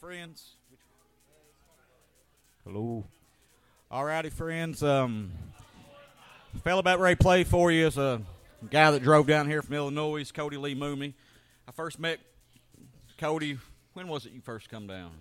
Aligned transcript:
Friends. 0.00 0.56
Hello. 2.64 3.04
Alrighty, 3.92 4.32
friends. 4.32 4.82
Um, 4.82 5.32
fella 6.64 6.80
about 6.80 7.00
ready 7.00 7.16
to 7.16 7.22
play 7.22 7.44
for 7.44 7.70
you 7.70 7.86
is 7.86 7.98
a 7.98 8.22
guy 8.70 8.90
that 8.92 9.02
drove 9.02 9.26
down 9.26 9.46
here 9.46 9.60
from 9.60 9.74
Illinois, 9.74 10.30
Cody 10.30 10.56
Lee 10.56 10.74
Mooney. 10.74 11.14
First 11.80 11.98
met 11.98 12.20
Cody. 13.16 13.56
When 13.94 14.06
was 14.06 14.26
it 14.26 14.32
you 14.32 14.42
first 14.42 14.68
come 14.68 14.86
down? 14.86 15.12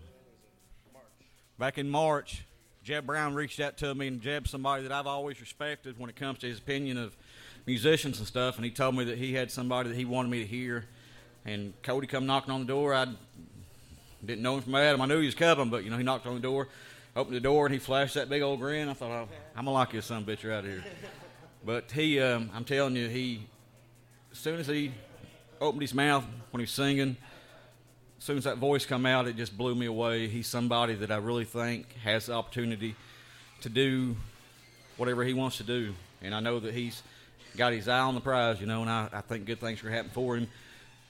Back 1.58 1.78
in 1.78 1.90
March. 1.90 2.44
Jeb 2.84 3.06
Brown 3.06 3.34
reached 3.34 3.62
out 3.62 3.78
to 3.78 3.96
me, 3.96 4.08
and 4.08 4.22
Jeb's 4.22 4.50
somebody 4.50 4.84
that 4.84 4.92
I've 4.92 5.08
always 5.08 5.40
respected 5.40 5.98
when 5.98 6.10
it 6.10 6.18
comes 6.18 6.40
to 6.40 6.48
his 6.48 6.58
opinion 6.60 6.98
of 6.98 7.16
musicians 7.66 8.18
and 8.18 8.28
stuff. 8.28 8.58
And 8.58 8.66
he 8.66 8.72
told 8.72 8.94
me 8.98 9.06
that 9.06 9.18
he 9.18 9.34
had 9.34 9.52
somebody 9.52 9.88
that 9.88 9.96
he 9.96 10.04
wanted 10.04 10.32
me 10.32 10.40
to 10.42 10.46
hear. 10.46 10.84
And 11.46 11.72
Cody 11.82 12.08
come 12.08 12.26
knocking 12.26 12.54
on 12.54 12.60
the 12.60 12.68
door. 12.68 12.94
I 12.94 13.08
didn't 14.26 14.42
know 14.42 14.58
him 14.58 14.64
from 14.64 14.76
Adam. 14.76 15.00
I 15.00 15.06
knew 15.06 15.22
he 15.22 15.28
was 15.28 15.36
coming, 15.36 15.70
but 15.70 15.86
you 15.86 15.90
know 15.90 15.98
he 15.98 16.04
knocked 16.04 16.28
on 16.28 16.34
the 16.34 16.42
door, 16.42 16.68
opened 17.16 17.38
the 17.38 17.40
door, 17.40 17.68
and 17.68 17.74
he 17.74 17.80
flashed 17.80 18.16
that 18.16 18.28
big 18.28 18.42
old 18.42 18.60
grin. 18.60 18.90
I 18.90 18.94
thought, 18.96 19.12
oh, 19.12 19.30
I'm 19.56 19.64
gonna 19.64 19.72
lock 19.72 19.94
this 19.94 20.08
son 20.08 20.26
bitch 20.26 20.44
right 20.44 20.66
here. 20.66 20.84
But 21.66 21.90
he, 21.92 22.20
um, 22.20 22.50
I'm 22.54 22.66
telling 22.66 22.98
you, 22.98 23.08
he, 23.08 23.48
as 24.32 24.38
soon 24.38 24.60
as 24.60 24.68
he 24.68 24.92
opened 25.62 25.82
his 25.82 25.94
mouth 25.94 26.26
when 26.52 26.60
he 26.60 26.64
was 26.64 26.72
singing, 26.72 27.18
as 28.18 28.24
soon 28.24 28.38
as 28.38 28.44
that 28.44 28.58
voice 28.58 28.86
come 28.86 29.06
out, 29.06 29.28
it 29.28 29.38
just 29.38 29.58
blew 29.58 29.76
me 29.76 29.86
away. 29.86 30.28
He's 30.28 30.48
somebody 30.48 30.94
that 30.96 31.12
I 31.12 31.18
really 31.18 31.46
think 31.46 31.94
has 32.04 32.26
the 32.26 32.34
opportunity 32.34 32.96
to 33.62 33.70
do 33.70 34.16
whatever 34.98 35.24
he 35.24 35.34
wants 35.34 35.58
to 35.58 35.64
do, 35.64 35.94
and 36.22 36.36
I 36.36 36.40
know 36.40 36.60
that 36.60 36.74
he's 36.74 37.02
got 37.56 37.74
his 37.74 37.88
eye 37.88 38.00
on 38.00 38.16
the 38.16 38.22
prize, 38.22 38.60
you 38.60 38.68
know, 38.68 38.82
and 38.82 38.90
I, 38.90 39.10
I 39.12 39.22
think 39.22 39.46
good 39.46 39.60
things 39.60 39.80
are 39.80 39.84
gonna 39.84 39.96
happen 39.96 40.12
for 40.12 40.36
him. 40.36 40.48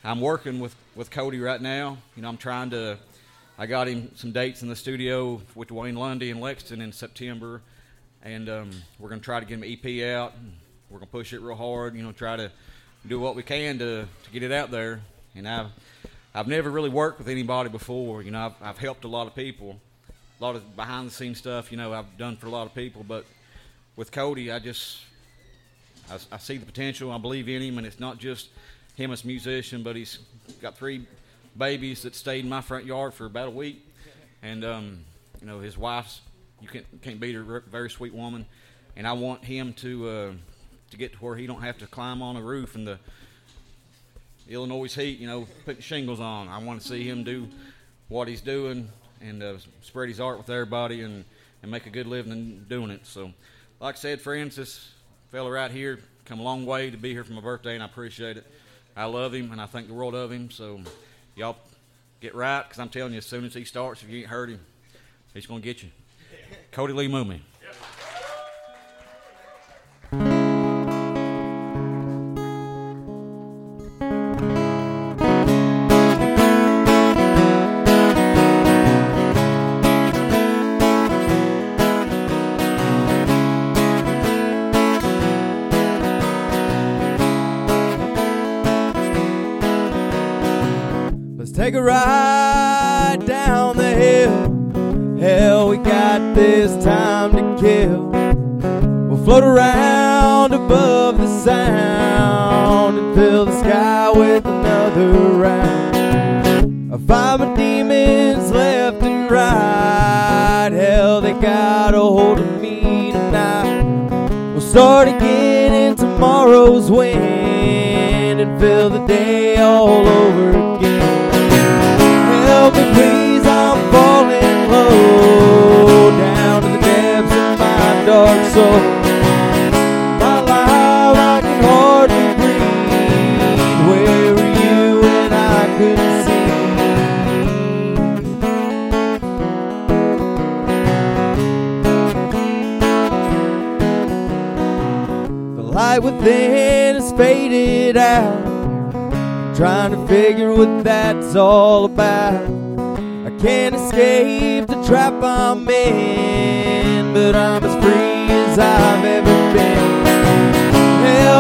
I'm 0.04 0.22
working 0.22 0.60
with, 0.60 0.76
with 0.96 1.12
Cody 1.12 1.40
right 1.40 1.62
now. 1.62 1.98
You 2.16 2.22
know, 2.22 2.30
I'm 2.30 2.38
trying 2.38 2.70
to. 2.70 2.98
I 3.58 3.66
got 3.66 3.90
him 3.90 4.12
some 4.16 4.32
dates 4.32 4.62
in 4.62 4.70
the 4.70 4.76
studio 4.76 5.42
with 5.54 5.68
Duane 5.68 5.96
Lundy 5.96 6.32
and 6.32 6.40
Lexington 6.40 6.80
in 6.82 6.94
September, 6.94 7.62
and 8.24 8.48
um, 8.48 8.72
we're 8.98 9.10
going 9.10 9.20
to 9.20 9.26
try 9.26 9.42
to 9.42 9.46
get 9.46 9.56
him 9.56 9.64
an 9.64 9.70
EP 9.70 10.16
out. 10.16 10.34
We're 10.90 11.00
going 11.00 11.08
to 11.08 11.12
push 11.12 11.34
it 11.34 11.42
real 11.42 11.58
hard. 11.58 11.96
You 11.96 12.04
know, 12.04 12.14
try 12.14 12.38
to 12.38 12.50
do 13.08 13.20
what 13.20 13.36
we 13.36 13.44
can 13.44 13.80
to, 13.80 14.08
to 14.24 14.32
get 14.32 14.44
it 14.44 14.52
out 14.52 14.72
there. 14.72 15.02
And 15.36 15.48
I've 15.48 15.72
I've 16.34 16.48
never 16.48 16.70
really 16.70 16.90
worked 16.90 17.18
with 17.18 17.28
anybody 17.28 17.70
before. 17.70 18.22
You 18.22 18.32
know, 18.32 18.46
I've, 18.46 18.56
I've 18.62 18.78
helped 18.78 19.04
a 19.04 19.08
lot 19.08 19.26
of 19.26 19.36
people, 19.36 19.80
a 20.40 20.44
lot 20.44 20.56
of 20.56 20.76
behind 20.76 21.08
the 21.08 21.12
scenes 21.12 21.40
stuff. 21.40 21.72
You 21.72 21.78
know, 21.78 21.94
I've 21.94 22.18
done 22.18 22.38
for 22.38 22.48
a 22.48 22.52
lot 22.52 22.68
of 22.68 22.76
people, 22.76 23.04
but 23.08 23.26
with 23.96 24.12
Cody, 24.12 24.52
I 24.52 24.60
just 24.60 25.00
I, 26.12 26.18
I 26.32 26.38
see 26.38 26.58
the 26.58 26.66
potential. 26.66 27.12
I 27.12 27.18
believe 27.18 27.50
in 27.50 27.62
him, 27.62 27.78
and 27.78 27.88
it's 27.88 28.00
not 28.00 28.20
just 28.20 28.50
him 28.96 29.12
as 29.12 29.24
a 29.24 29.28
musician, 29.28 29.82
but 29.82 29.96
he's 29.96 30.20
got 30.62 30.78
three 30.78 31.06
babies 31.58 32.04
that 32.04 32.16
stayed 32.16 32.44
in 32.44 32.50
my 32.50 32.62
front 32.62 32.86
yard 32.86 33.14
for 33.14 33.26
about 33.26 33.48
a 33.48 33.52
week, 33.52 33.86
and 34.44 34.64
um, 34.64 35.00
you 35.42 35.48
know 35.48 35.60
his 35.60 35.78
wife's 35.78 36.22
you 36.62 36.68
can't 36.68 36.86
can't 37.02 37.20
beat 37.20 37.36
her, 37.36 37.62
very 37.62 37.90
sweet 37.90 38.14
woman, 38.14 38.46
and 38.96 39.08
I 39.08 39.14
want 39.14 39.44
him 39.44 39.74
to 39.74 40.10
uh, 40.10 40.32
to 40.90 40.98
get 40.98 41.14
to 41.14 41.18
where 41.20 41.36
he 41.36 41.48
don't 41.48 41.62
have 41.62 41.78
to 41.80 41.88
climb 41.88 42.22
on 42.22 42.36
a 42.36 42.42
roof 42.42 42.76
in 42.76 42.86
the 42.86 43.00
Illinois 44.48 44.94
heat, 44.94 45.20
you 45.20 45.28
know, 45.28 45.48
putting 45.66 45.82
shingles 45.82 46.20
on. 46.20 46.48
I 46.48 46.58
want 46.58 46.82
to 46.82 46.88
see 46.88 47.08
him 47.08 47.24
do 47.24 47.48
what 48.08 48.28
he's 48.28 48.42
doing 48.42 48.90
and 49.22 49.44
uh, 49.44 49.56
spread 49.82 50.10
his 50.10 50.20
art 50.20 50.38
with 50.38 50.50
everybody 50.50 51.02
and 51.02 51.24
and 51.62 51.72
make 51.72 51.86
a 51.86 51.90
good 51.90 52.08
living 52.08 52.32
in 52.32 52.66
doing 52.68 52.90
it. 52.90 53.06
So, 53.06 53.32
like 53.80 53.96
I 53.96 53.98
said, 53.98 54.22
friends, 54.22 54.56
this 54.56 54.92
fella 55.32 55.52
right 55.52 55.72
here 55.72 56.00
come 56.26 56.40
a 56.40 56.44
long 56.44 56.66
way 56.66 56.90
to 56.90 56.98
be 56.98 57.12
here 57.12 57.24
for 57.24 57.34
my 57.34 57.42
birthday, 57.42 57.74
and 57.74 57.84
I 57.84 57.86
appreciate 57.86 58.38
it. 58.38 58.46
I 58.96 59.06
love 59.06 59.34
him, 59.34 59.52
and 59.52 59.62
I 59.62 59.66
think 59.66 59.88
the 59.88 59.94
world 59.94 60.16
of 60.16 60.32
him. 60.32 60.52
So, 60.52 60.80
y'all 61.36 61.58
get 62.22 62.36
right, 62.36 62.64
because 62.64 62.80
I'm 62.80 62.90
telling 62.90 63.14
you, 63.14 63.18
as 63.18 63.26
soon 63.26 63.46
as 63.46 63.54
he 63.54 63.64
starts, 63.66 64.04
if 64.04 64.10
you 64.10 64.20
ain't 64.20 64.28
heard 64.28 64.50
him, 64.50 64.60
he's 65.34 65.46
going 65.46 65.62
to 65.62 65.66
get 65.66 65.84
you. 65.84 65.90
Cody 66.72 66.94
Lee 66.94 67.08
Mooney. 67.08 67.42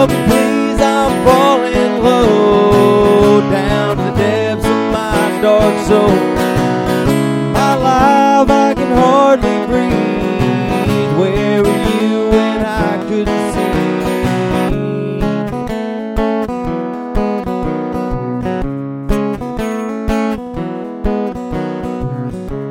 Please, 0.07 0.79
I'm 0.79 1.25
falling 1.25 2.01
low 2.01 3.41
down 3.51 3.97
to 3.97 4.03
the 4.03 4.11
depths 4.11 4.65
of 4.65 4.91
my 4.93 5.41
dark 5.41 5.87
soul. 5.87 6.15
My 7.51 7.73
life, 7.75 8.49
I 8.49 8.73
can 8.75 8.91
hardly 8.95 9.65
breathe. 9.67 11.11
Where 11.19 11.61
were 11.63 11.83
you 11.99 12.29
when 12.29 12.59
I 12.65 12.97
couldn't 13.09 13.43
see? 13.53 13.73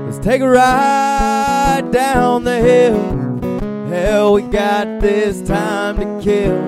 Let's 0.06 0.19
take 0.24 0.40
a 0.40 0.48
ride 0.48 1.90
down 1.92 2.44
the 2.44 2.58
hill. 2.58 3.02
Hell, 3.90 4.32
we 4.32 4.42
got 4.42 5.00
this 5.00 5.42
time 5.42 5.96
to 5.98 6.06
kill. 6.24 6.58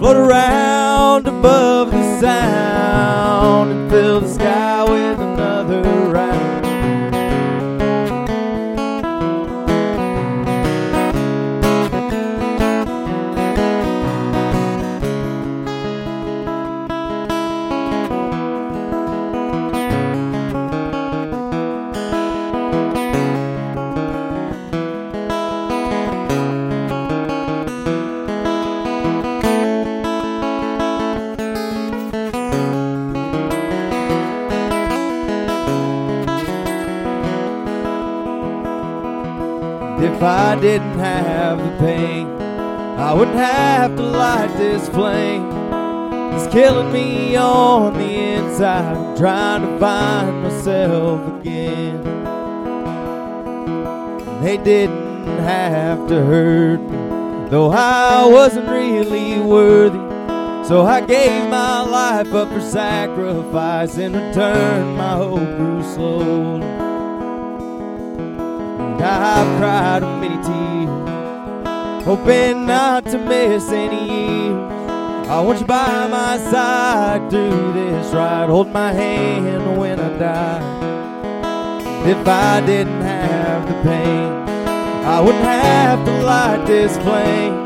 Float 0.00 0.16
around 0.16 1.26
above 1.28 1.90
the 1.90 2.20
sound 2.22 3.70
and 3.70 3.90
fill 3.90 4.22
the 4.22 4.28
sky 4.32 4.39
didn't 40.60 40.98
have 40.98 41.58
the 41.58 41.78
pain, 41.78 42.26
I 42.98 43.14
wouldn't 43.14 43.36
have 43.36 43.96
to 43.96 44.02
light 44.02 44.54
this 44.58 44.88
flame. 44.90 45.48
It's 46.34 46.52
killing 46.52 46.92
me 46.92 47.34
on 47.36 47.94
the 47.94 48.04
inside. 48.04 48.96
I'm 48.96 49.16
trying 49.16 49.62
to 49.62 49.78
find 49.78 50.42
myself 50.42 51.40
again. 51.40 52.04
They 54.42 54.58
didn't 54.58 55.38
have 55.38 56.06
to 56.08 56.24
hurt 56.24 56.80
me, 56.80 57.48
though 57.48 57.70
I 57.70 58.26
wasn't 58.26 58.68
really 58.68 59.40
worthy. 59.40 59.98
So 60.68 60.84
I 60.84 61.00
gave 61.00 61.48
my 61.48 61.80
life 61.80 62.32
up 62.34 62.48
for 62.48 62.60
sacrifice. 62.60 63.96
In 63.96 64.12
return, 64.12 64.96
my 64.96 65.16
hope 65.16 65.40
grew 65.56 65.82
slowly. 65.94 66.66
And 69.00 69.02
I've 69.02 69.58
cried 69.58 70.19
hoping 72.04 72.66
not 72.66 73.04
to 73.06 73.18
miss 73.18 73.68
any 73.70 74.04
years. 74.08 74.70
I 75.28 75.40
want 75.40 75.60
you 75.60 75.66
by 75.66 76.08
my 76.08 76.38
side 76.38 77.30
through 77.30 77.72
this 77.72 78.12
ride. 78.12 78.48
Hold 78.48 78.68
my 78.68 78.92
hand 78.92 79.78
when 79.78 80.00
I 80.00 80.18
die. 80.18 80.80
If 82.08 82.26
I 82.26 82.60
didn't 82.66 83.02
have 83.02 83.68
the 83.68 83.74
pain, 83.88 84.32
I 85.04 85.20
wouldn't 85.20 85.44
have 85.44 86.04
to 86.04 86.22
light 86.22 86.66
this 86.66 86.96
flame. 86.98 87.64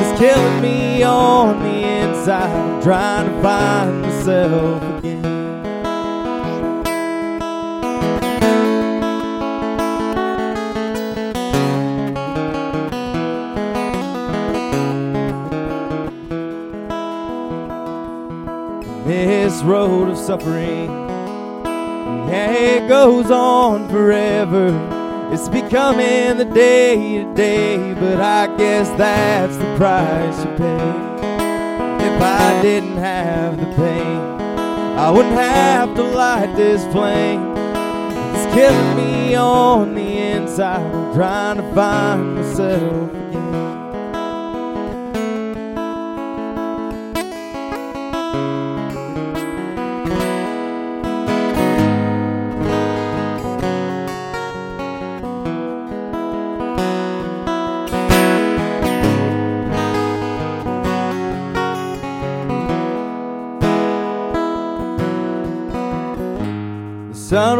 It's 0.00 0.18
killing 0.18 0.60
me 0.60 1.02
on 1.02 1.62
the 1.62 1.84
inside. 1.84 2.82
Trying 2.82 3.26
to 3.26 3.42
find 3.42 4.02
myself 4.02 4.98
again. 4.98 5.11
This 19.42 19.64
road 19.64 20.08
of 20.08 20.16
suffering, 20.16 20.88
yeah, 22.28 22.52
it 22.52 22.88
goes 22.88 23.28
on 23.28 23.88
forever. 23.88 24.68
It's 25.32 25.48
becoming 25.48 26.36
the 26.36 26.44
day 26.44 27.24
to 27.24 27.34
day, 27.34 27.92
but 27.94 28.20
I 28.20 28.56
guess 28.56 28.88
that's 28.90 29.56
the 29.56 29.76
price 29.76 30.38
you 30.44 30.50
pay. 30.56 30.90
If 32.06 32.22
I 32.22 32.62
didn't 32.62 32.98
have 32.98 33.56
the 33.58 33.66
pain, 33.74 34.20
I 34.96 35.10
wouldn't 35.10 35.34
have 35.34 35.96
to 35.96 36.04
light 36.04 36.54
this 36.54 36.84
flame. 36.92 37.42
It's 37.56 38.54
killing 38.54 38.96
me 38.96 39.34
on 39.34 39.96
the 39.96 40.18
inside. 40.18 40.86
I'm 40.86 41.14
trying 41.16 41.56
to 41.56 41.74
find 41.74 42.36
myself 42.36 43.21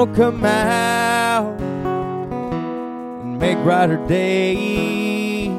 will 0.04 0.14
come 0.16 0.44
out 0.44 1.60
and 1.60 3.38
make 3.38 3.56
brighter 3.58 4.04
days. 4.08 5.52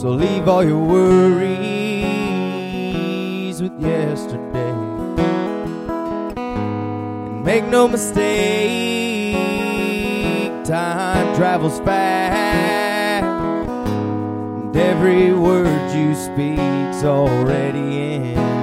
So 0.00 0.10
leave 0.10 0.48
all 0.48 0.64
your 0.64 0.84
worries 0.84 1.62
with 3.62 3.80
yesterday. 3.80 4.72
And 6.36 7.44
make 7.44 7.64
no 7.66 7.86
mistake, 7.86 9.36
time 10.64 11.36
travels 11.36 11.78
fast. 11.80 13.24
And 13.24 14.76
every 14.76 15.32
word 15.32 15.94
you 15.94 16.16
speak's 16.16 17.04
already 17.04 18.14
in 18.14 18.61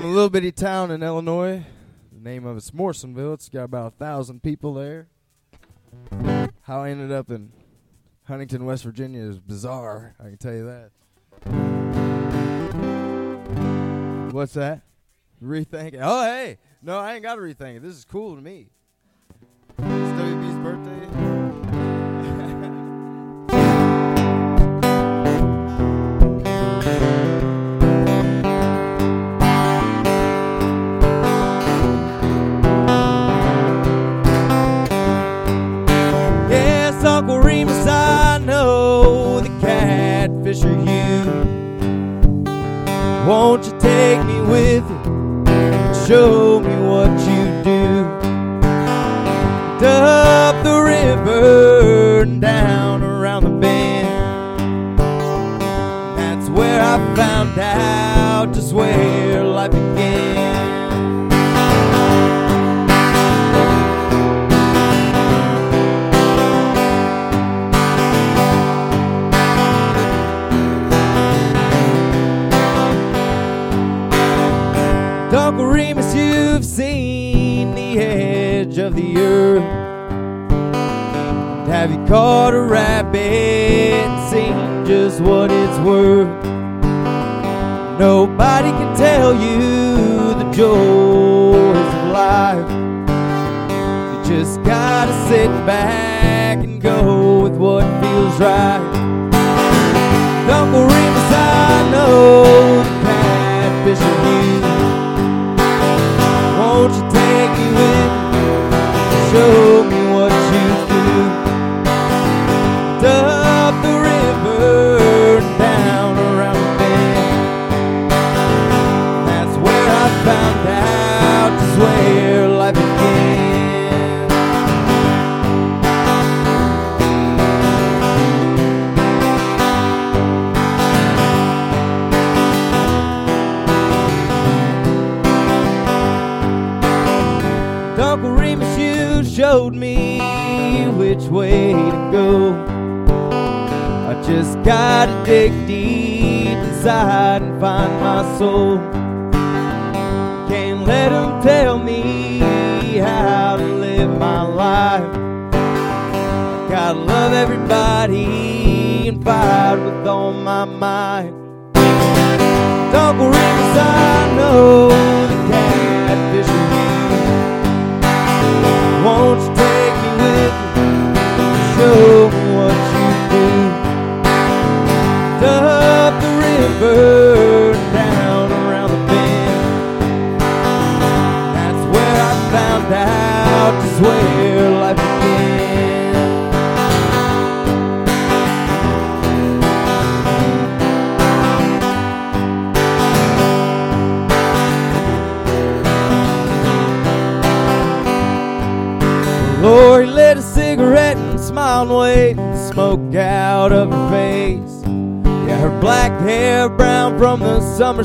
from 0.00 0.10
a 0.10 0.12
little 0.12 0.30
bitty 0.30 0.52
town 0.52 0.92
in 0.92 1.02
Illinois. 1.02 1.66
The 2.12 2.20
name 2.20 2.46
of 2.46 2.56
it's 2.56 2.72
Morrisonville. 2.72 3.32
It's 3.34 3.48
got 3.48 3.64
about 3.64 3.94
a 3.94 3.96
thousand 3.96 4.44
people 4.44 4.74
there. 4.74 5.08
How 6.62 6.82
I 6.82 6.90
ended 6.90 7.10
up 7.10 7.32
in 7.32 7.50
Huntington, 8.22 8.64
West 8.64 8.84
Virginia 8.84 9.22
is 9.22 9.40
bizarre. 9.40 10.14
I 10.20 10.24
can 10.24 10.36
tell 10.36 10.52
you 10.52 10.66
that. 10.66 10.92
What's 14.32 14.52
that? 14.52 14.82
Rethink 15.42 15.94
it. 15.94 16.00
Oh, 16.00 16.22
hey. 16.22 16.58
No, 16.80 16.96
I 16.96 17.14
ain't 17.14 17.24
got 17.24 17.34
to 17.34 17.40
rethink 17.40 17.78
it. 17.78 17.82
This 17.82 17.96
is 17.96 18.04
cool 18.04 18.36
to 18.36 18.40
me. 18.40 18.68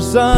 sun, 0.00 0.33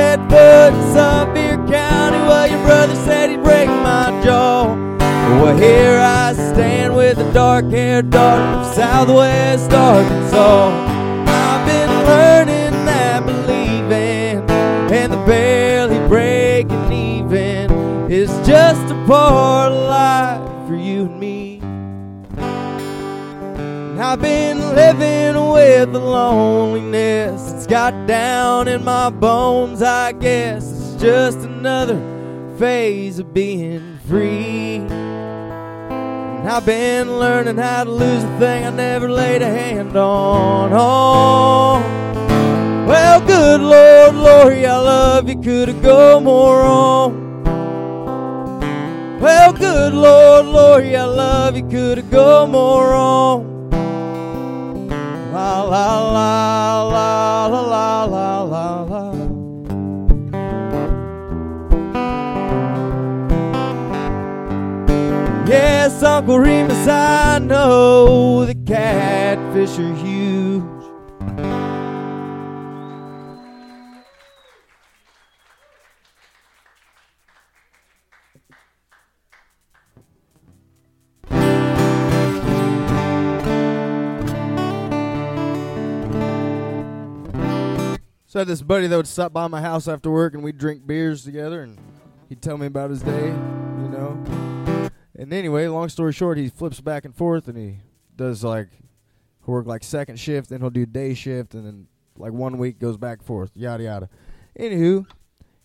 set 0.00 0.18
foot 0.30 0.72
in 0.72 0.82
Sevier 0.94 1.56
County, 1.68 2.20
well, 2.28 2.46
your 2.50 2.62
brother 2.64 2.94
said 2.94 3.28
he'd 3.28 3.42
break 3.42 3.68
my 3.68 4.06
jaw. 4.24 4.74
Well, 5.42 5.58
here 5.58 6.00
I 6.00 6.32
stand 6.32 6.96
with 6.96 7.18
a 7.18 7.30
dark-haired 7.34 8.08
daughter 8.08 8.64
from 8.64 8.74
Southwest 8.74 9.70
Arkansas. 9.72 10.70
I've 11.26 11.66
been 11.66 11.92
learning 12.12 12.86
that 12.86 13.26
believing 13.26 14.40
and 14.90 15.12
the 15.12 15.22
barely 15.26 15.98
breaking 16.08 16.90
even 16.90 17.70
is 18.10 18.30
just 18.46 18.90
a 18.90 19.04
part 19.06 19.72
of 19.72 19.82
life 19.86 20.66
for 20.66 20.76
you 20.76 21.02
and 21.02 21.20
me. 21.20 21.60
And 23.90 24.00
I've 24.00 24.22
been 24.22 24.60
living 24.74 25.36
with 25.52 25.92
the 25.92 26.00
loneliness. 26.00 27.49
Got 27.70 28.08
down 28.08 28.66
in 28.66 28.82
my 28.84 29.10
bones, 29.10 29.80
I 29.80 30.10
guess. 30.10 30.68
It's 30.72 31.00
just 31.00 31.38
another 31.38 32.00
phase 32.58 33.20
of 33.20 33.32
being 33.32 34.00
free. 34.08 34.78
And 34.78 36.48
I've 36.48 36.66
been 36.66 37.20
learning 37.20 37.58
how 37.58 37.84
to 37.84 37.90
lose 37.92 38.24
a 38.24 38.38
thing 38.40 38.66
I 38.66 38.70
never 38.70 39.08
laid 39.08 39.42
a 39.42 39.46
hand 39.46 39.96
on. 39.96 40.72
Oh, 40.72 41.78
well, 42.88 43.20
good 43.20 43.60
Lord, 43.60 44.16
Lorrie, 44.16 44.66
I 44.66 44.76
love 44.76 45.28
you. 45.28 45.40
Could 45.40 45.68
have 45.68 45.80
go 45.80 46.18
more 46.18 46.62
wrong. 46.62 47.44
Well, 49.20 49.52
good 49.52 49.94
Lord, 49.94 50.46
Lorrie, 50.46 50.96
I 50.96 51.04
love 51.04 51.56
you. 51.56 51.62
Could 51.68 51.98
have 51.98 52.10
go 52.10 52.48
more 52.48 52.90
wrong. 52.90 53.70
La 55.32 55.62
la 55.62 56.10
la 56.10 56.82
la 56.82 57.39
Uncle 66.02 66.38
Remus, 66.38 66.86
I 66.88 67.38
know 67.40 68.44
the 68.46 68.54
catfish 68.54 69.78
are 69.78 69.94
huge. 69.94 70.62
So 88.26 88.38
I 88.38 88.42
had 88.42 88.46
this 88.46 88.62
buddy 88.62 88.86
that 88.86 88.96
would 88.96 89.08
stop 89.08 89.32
by 89.32 89.48
my 89.48 89.60
house 89.60 89.88
after 89.88 90.10
work 90.10 90.34
and 90.34 90.42
we'd 90.42 90.56
drink 90.56 90.86
beers 90.86 91.24
together 91.24 91.62
and 91.62 91.78
he'd 92.28 92.40
tell 92.40 92.56
me 92.56 92.66
about 92.66 92.90
his 92.90 93.02
day, 93.02 93.26
you 93.26 93.88
know. 93.88 94.59
And 95.20 95.34
anyway, 95.34 95.66
long 95.66 95.90
story 95.90 96.14
short, 96.14 96.38
he 96.38 96.48
flips 96.48 96.80
back 96.80 97.04
and 97.04 97.14
forth 97.14 97.46
and 97.46 97.58
he 97.58 97.80
does 98.16 98.42
like 98.42 98.68
work 99.44 99.66
like 99.66 99.84
second 99.84 100.18
shift, 100.18 100.48
then 100.48 100.62
he'll 100.62 100.70
do 100.70 100.86
day 100.86 101.12
shift, 101.12 101.54
and 101.54 101.66
then 101.66 101.88
like 102.16 102.32
one 102.32 102.56
week 102.56 102.78
goes 102.78 102.96
back 102.96 103.22
forth, 103.22 103.50
yada 103.54 103.84
yada. 103.84 104.08
Anywho, 104.58 105.04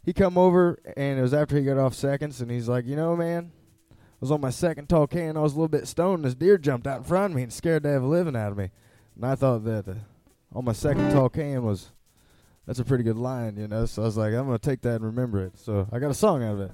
he 0.03 0.11
come 0.11 0.37
over 0.37 0.77
and 0.97 1.17
it 1.17 1.21
was 1.21 1.33
after 1.33 1.57
he 1.57 1.63
got 1.63 1.77
off 1.77 1.93
seconds, 1.93 2.41
and 2.41 2.51
he's 2.51 2.67
like, 2.67 2.85
you 2.85 2.97
know, 2.97 3.15
man, 3.15 3.53
I 3.91 3.95
was 4.19 4.29
on 4.29 4.41
my 4.41 4.49
second 4.49 4.89
tall 4.89 5.07
can, 5.07 5.37
I 5.37 5.39
was 5.39 5.53
a 5.53 5.55
little 5.55 5.69
bit 5.69 5.87
stoned, 5.87 6.25
this 6.25 6.35
deer 6.35 6.57
jumped 6.57 6.85
out 6.85 6.97
in 6.97 7.03
front 7.05 7.31
of 7.31 7.37
me 7.37 7.43
and 7.43 7.53
scared 7.53 7.83
the 7.83 7.91
ever 7.91 8.05
living 8.05 8.35
out 8.35 8.51
of 8.51 8.57
me. 8.57 8.71
And 9.15 9.25
I 9.25 9.35
thought 9.35 9.63
that 9.63 9.85
the, 9.85 9.99
on 10.53 10.65
my 10.65 10.73
second 10.73 11.11
tall 11.11 11.29
can 11.29 11.63
was 11.63 11.93
that's 12.65 12.79
a 12.79 12.83
pretty 12.83 13.05
good 13.05 13.17
line, 13.17 13.55
you 13.55 13.69
know. 13.69 13.85
So 13.85 14.01
I 14.01 14.05
was 14.05 14.17
like, 14.17 14.33
I'm 14.33 14.47
gonna 14.47 14.59
take 14.59 14.81
that 14.81 14.95
and 14.95 15.05
remember 15.05 15.45
it. 15.45 15.57
So 15.57 15.87
I 15.93 15.99
got 15.99 16.11
a 16.11 16.13
song 16.13 16.43
out 16.43 16.55
of 16.55 16.61
it. 16.61 16.71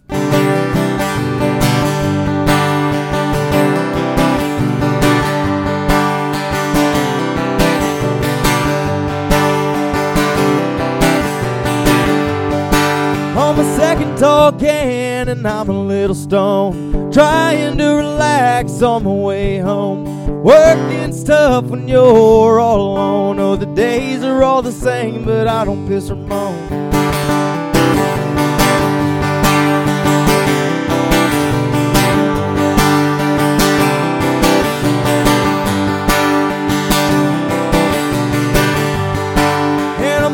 Can, 14.22 15.30
and 15.30 15.48
I'm 15.48 15.70
a 15.70 15.84
little 15.84 16.16
stoned, 16.16 17.12
trying 17.12 17.78
to 17.80 17.88
relax 17.88 18.82
on 18.82 19.04
my 19.04 19.12
way 19.12 19.58
home. 19.58 20.44
Working's 20.44 21.24
tough 21.24 21.66
when 21.66 21.88
you're 21.88 22.60
all 22.60 22.82
alone. 22.82 23.40
Oh, 23.40 23.56
the 23.56 23.66
days 23.74 24.24
are 24.24 24.44
all 24.44 24.62
the 24.62 24.72
same, 24.72 25.26
but 25.26 25.48
I 25.48 25.66
don't 25.66 25.88
piss 25.88 26.12
or 26.12 26.16
moan. 26.16 26.61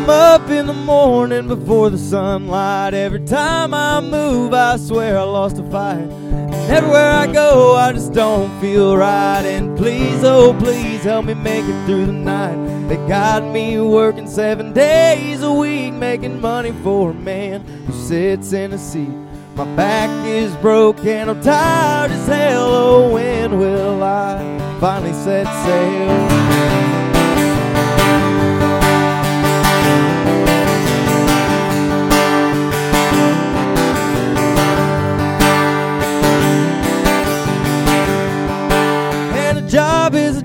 Up 0.09 0.49
in 0.49 0.67
the 0.67 0.73
morning 0.73 1.49
before 1.49 1.89
the 1.89 1.97
sunlight. 1.97 2.93
Every 2.93 3.19
time 3.25 3.73
I 3.73 3.99
move, 3.99 4.53
I 4.53 4.77
swear 4.77 5.17
I 5.17 5.23
lost 5.23 5.57
a 5.57 5.63
fight. 5.69 5.97
And 5.97 6.53
everywhere 6.71 7.11
I 7.11 7.27
go, 7.27 7.75
I 7.75 7.91
just 7.91 8.13
don't 8.13 8.57
feel 8.61 8.95
right. 8.95 9.43
And 9.43 9.77
please, 9.77 10.23
oh 10.23 10.55
please, 10.57 11.03
help 11.03 11.25
me 11.25 11.33
make 11.33 11.65
it 11.65 11.85
through 11.85 12.05
the 12.05 12.13
night. 12.13 12.87
They 12.87 12.95
got 13.07 13.43
me 13.43 13.81
working 13.81 14.27
seven 14.27 14.71
days 14.71 15.43
a 15.43 15.51
week, 15.51 15.93
making 15.93 16.39
money 16.39 16.71
for 16.83 17.11
a 17.11 17.13
man 17.13 17.61
who 17.85 17.93
sits 17.93 18.53
in 18.53 18.71
a 18.71 18.77
seat. 18.77 19.09
My 19.55 19.65
back 19.75 20.09
is 20.25 20.55
broke 20.57 21.03
and 21.03 21.29
I'm 21.29 21.41
tired 21.41 22.11
as 22.11 22.27
hell. 22.27 22.69
Oh, 22.69 23.13
when 23.13 23.59
will 23.59 24.01
I 24.01 24.77
finally 24.79 25.11
set 25.11 25.45
sail? 25.65 26.86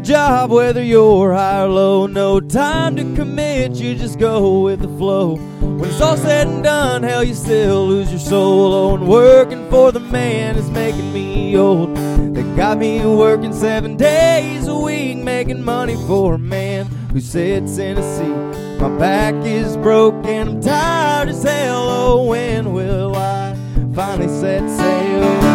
Job 0.02 0.50
whether 0.50 0.82
you're 0.82 1.32
high 1.32 1.62
or 1.62 1.68
low. 1.68 2.06
No 2.06 2.40
time 2.40 2.96
to 2.96 3.02
commit, 3.14 3.72
you 3.72 3.94
just 3.94 4.18
go 4.18 4.60
with 4.62 4.80
the 4.80 4.88
flow. 4.98 5.36
When 5.60 5.84
it's 5.84 6.00
all 6.00 6.16
said 6.16 6.48
and 6.48 6.64
done, 6.64 7.02
hell, 7.02 7.22
you 7.22 7.34
still 7.34 7.86
lose 7.86 8.10
your 8.10 8.20
soul. 8.20 8.72
Oh, 8.72 8.94
and 8.96 9.08
working 9.08 9.68
for 9.70 9.92
the 9.92 10.00
man 10.00 10.56
is 10.56 10.68
making 10.70 11.12
me 11.12 11.56
old. 11.56 11.96
They 12.34 12.42
got 12.56 12.78
me 12.78 13.04
working 13.04 13.52
seven 13.52 13.96
days 13.96 14.66
a 14.66 14.76
week, 14.76 15.18
making 15.18 15.62
money 15.62 15.94
for 16.06 16.34
a 16.34 16.38
man 16.38 16.86
who 17.12 17.20
sits 17.20 17.78
in 17.78 17.98
a 17.98 18.16
seat. 18.16 18.80
My 18.80 18.88
back 18.98 19.34
is 19.44 19.76
broken, 19.76 20.48
I'm 20.48 20.60
tired 20.60 21.28
as 21.28 21.42
hell. 21.42 21.88
Oh, 21.88 22.26
when 22.26 22.72
will 22.72 23.14
I 23.14 23.56
finally 23.94 24.28
set 24.28 24.68
sail? 24.68 25.51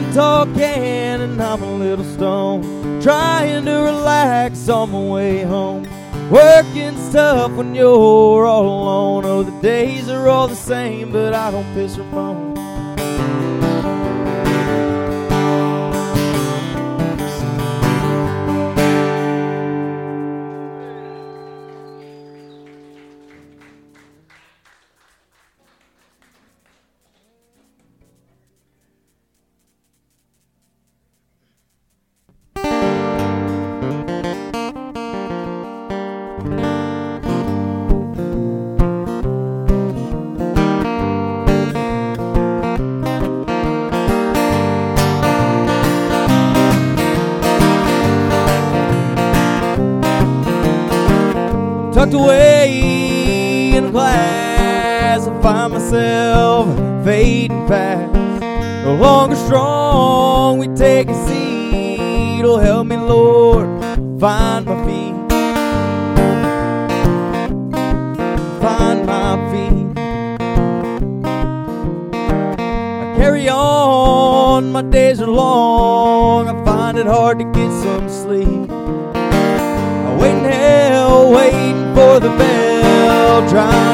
Can 0.00 1.20
and 1.20 1.40
I'm 1.40 1.62
a 1.62 1.74
little 1.74 2.04
stoned 2.04 3.02
trying 3.02 3.64
to 3.64 3.72
relax 3.72 4.68
on 4.68 4.90
my 4.90 5.00
way 5.00 5.42
home. 5.42 5.88
Working's 6.30 7.12
tough 7.12 7.52
when 7.52 7.74
you're 7.74 8.46
all 8.46 8.66
alone. 8.66 9.24
Oh 9.24 9.42
the 9.42 9.60
days 9.62 10.08
are 10.08 10.28
all 10.28 10.48
the 10.48 10.54
same 10.54 11.12
but 11.12 11.34
I 11.34 11.50
don't 11.50 11.72
piss 11.74 11.98
or 11.98 12.04
moan 12.04 12.57
find 64.18 64.66
my 64.66 64.74
feet. 64.84 65.14
Find 68.60 69.06
my 69.06 69.36
feet. 69.52 69.98
I 73.00 73.14
carry 73.16 73.48
on, 73.48 74.72
my 74.72 74.82
days 74.82 75.20
are 75.20 75.28
long. 75.28 76.48
I 76.48 76.64
find 76.64 76.98
it 76.98 77.06
hard 77.06 77.38
to 77.38 77.44
get 77.44 77.70
some 77.82 78.08
sleep. 78.08 78.70
I 78.70 80.18
wait 80.20 80.32
in 80.32 80.44
hell, 80.44 81.30
waiting 81.32 81.94
for 81.94 82.18
the 82.18 82.30
bell. 82.30 83.48
Trying 83.48 83.87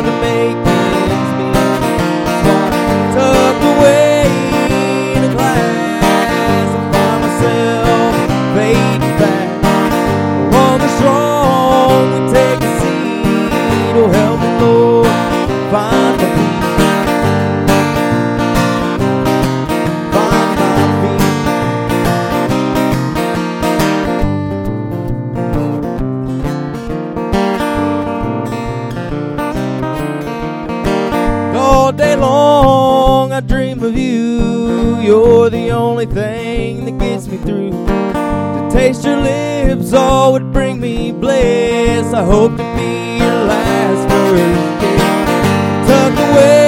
lips, 39.35 39.93
oh, 39.95 40.33
would 40.33 40.53
bring 40.53 40.81
me 40.81 41.13
bliss. 41.13 42.13
I 42.13 42.25
hope 42.25 42.53
to 42.53 42.77
be 42.77 43.19
your 43.19 43.45
last 43.45 44.09
words. 44.11 45.89
Tuck 45.89 46.19
away. 46.31 46.64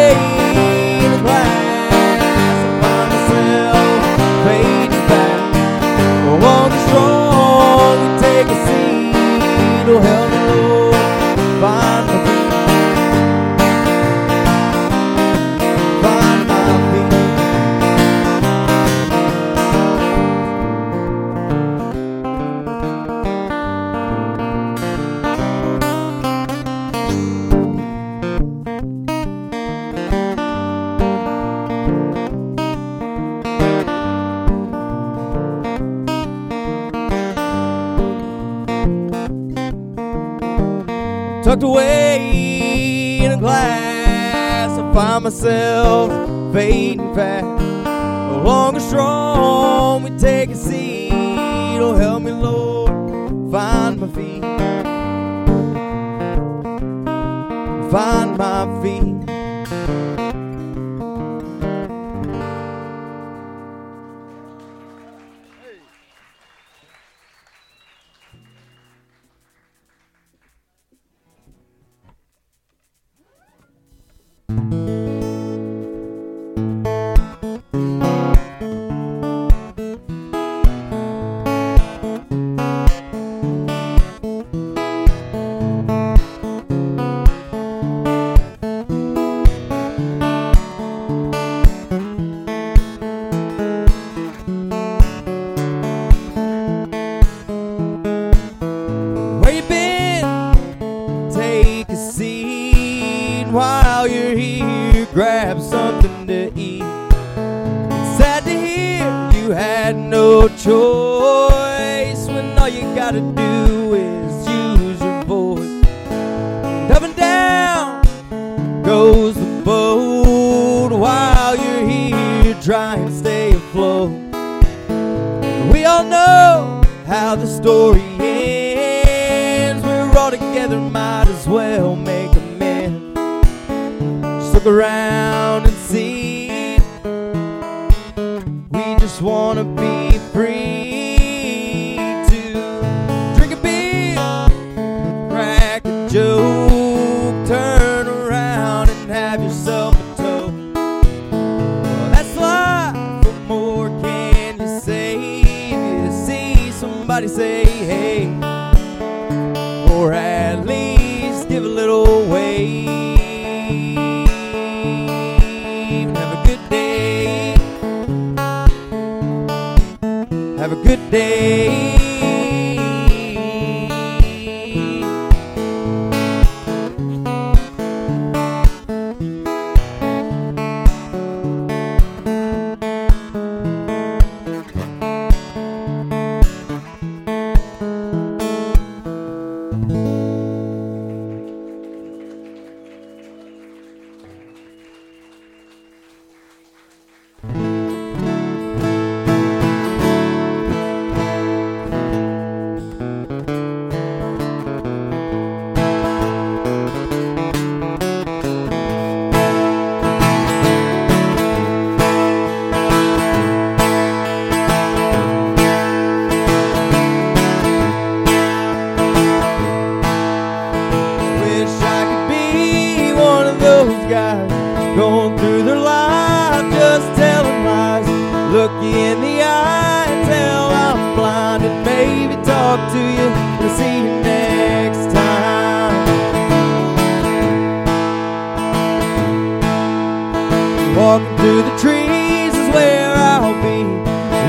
through 241.57 241.71
the 241.71 241.79
trees 241.79 242.53
is 242.53 242.69
where 242.75 243.14
I'll 243.16 243.55
be. 243.62 243.81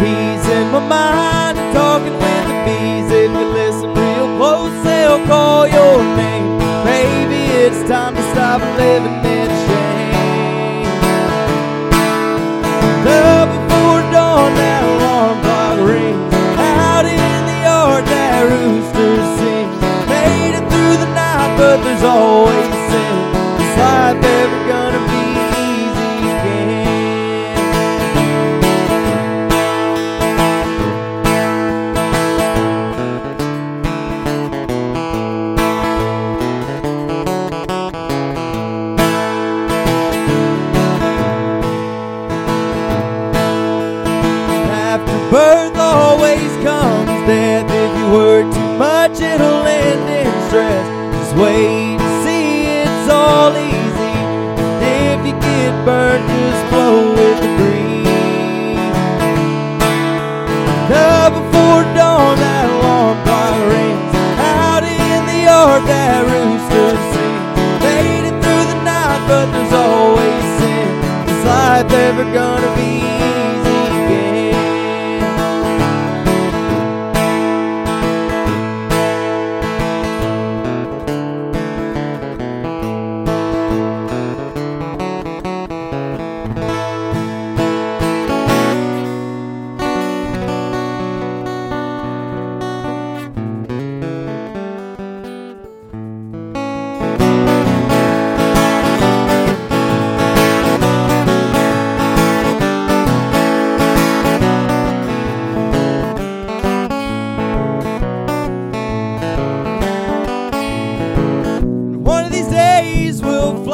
He's 0.04 0.46
in 0.52 0.72
my 0.74 0.84
mind, 0.86 1.58
talking 1.74 2.12
with 2.12 2.44
the 2.50 2.58
bees. 2.66 3.10
If 3.10 3.32
you 3.32 3.48
listen 3.48 3.94
real 3.94 4.36
close, 4.36 4.84
they'll 4.84 5.26
call 5.26 5.68
your 5.68 6.04
name. 6.18 6.58
Maybe 6.84 7.46
it's 7.64 7.88
time 7.88 8.14
to 8.14 8.22
stop 8.34 8.60
living 8.78 9.22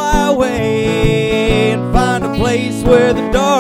and 0.04 1.94
find 1.94 2.24
a 2.24 2.34
place 2.36 2.84
where 2.84 3.14
the 3.14 3.30
dark 3.32 3.53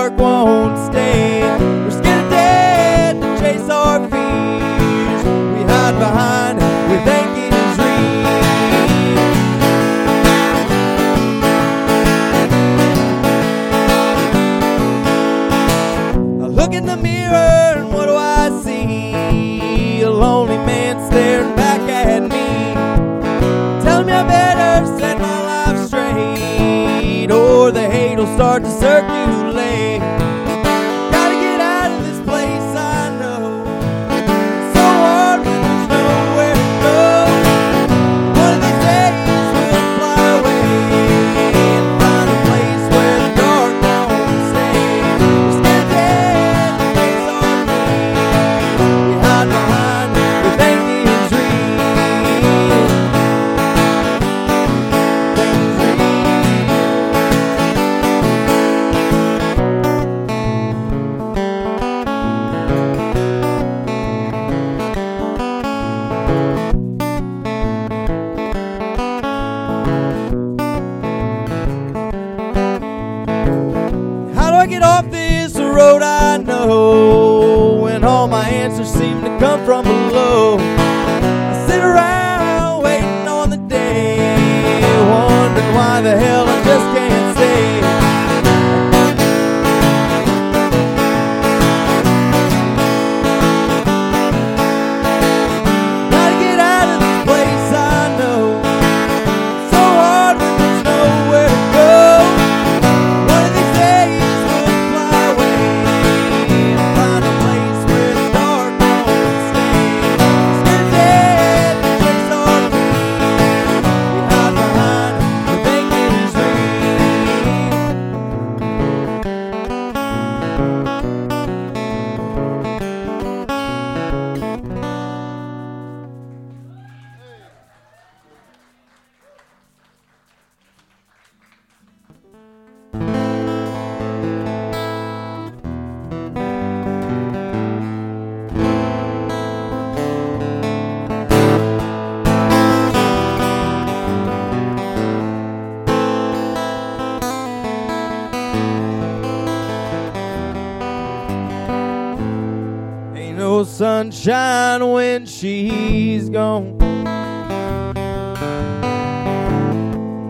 sunshine 153.83 154.81
when 154.91 155.25
she's 155.25 156.29
gone. 156.29 156.77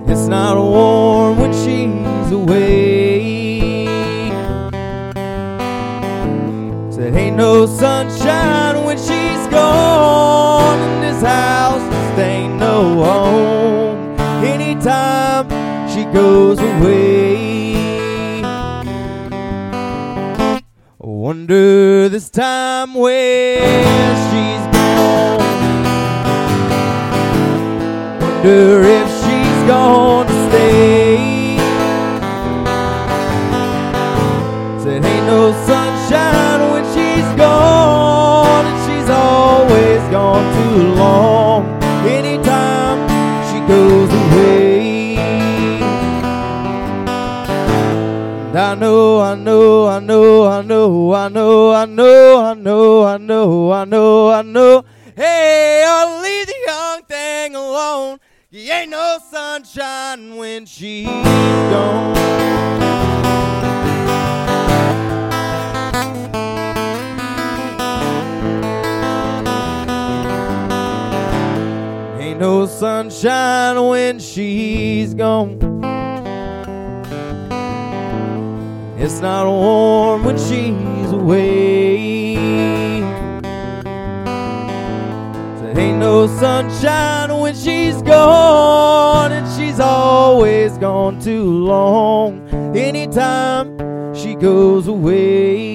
It's 0.09 0.25
not 0.27 0.57
warm 0.57 1.37
when 1.37 1.53
she's 1.53 2.31
away. 2.31 3.85
Said, 6.89 7.13
ain't 7.15 7.37
no 7.37 7.67
sunshine 7.67 8.83
when 8.85 8.97
she's 8.97 9.45
gone. 9.51 10.79
In 10.79 11.01
this 11.01 11.21
house 11.21 11.83
just 11.93 12.19
ain't 12.19 12.55
no 12.55 13.03
home. 13.03 14.19
Anytime 14.43 15.47
she 15.91 16.05
goes 16.05 16.57
away. 16.57 17.02
Wonder 21.43 22.07
this 22.07 22.29
time 22.29 22.93
where 22.93 23.59
she's 24.29 24.65
gone. 24.77 25.39
Wonder 28.21 28.83
if 28.83 29.07
she's 29.09 29.67
gone 29.67 30.42
I 48.73 48.75
know, 48.75 49.21
I 49.21 49.35
know, 49.35 49.87
I 49.87 49.99
know, 49.99 50.47
I 50.47 50.63
know, 50.63 51.13
I 51.13 51.27
know, 51.29 51.71
I 51.75 51.85
know, 51.85 52.41
I 52.41 52.55
know, 52.55 53.05
I 53.05 53.17
know, 53.19 53.71
I 53.71 53.85
know, 53.85 54.31
I 54.31 54.41
know. 54.41 54.83
Hey, 55.15 55.85
I'll 55.87 56.19
leave 56.23 56.47
the 56.47 56.55
young 56.65 57.03
thing 57.03 57.53
alone. 57.53 58.19
You 58.49 58.71
ain't 58.71 58.89
no 58.89 59.19
sunshine 59.29 60.37
when 60.37 60.65
she's 60.65 61.05
gone. 61.05 62.17
Ain't 72.19 72.39
no 72.39 72.65
sunshine 72.65 73.87
when 73.87 74.17
she's 74.17 75.13
gone. 75.13 75.62
Not 79.23 79.47
warm 79.47 80.25
when 80.25 80.37
she's 80.37 81.11
away. 81.13 82.35
Said 85.59 85.77
ain't 85.77 85.97
no 85.97 86.27
sunshine 86.27 87.39
when 87.39 87.55
she's 87.55 88.01
gone, 88.01 89.31
and 89.31 89.47
she's 89.57 89.79
always 89.79 90.77
gone 90.77 91.21
too 91.21 91.45
long. 91.45 92.49
Anytime 92.75 94.13
she 94.13 94.35
goes 94.35 94.89
away. 94.89 95.72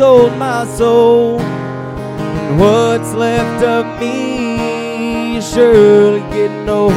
Sold 0.00 0.34
my 0.38 0.64
soul. 0.78 1.38
And 1.40 2.58
what's 2.58 3.12
left 3.12 3.62
of 3.62 3.84
me 4.00 5.38
surely 5.42 6.20
getting 6.34 6.66
old. 6.70 6.94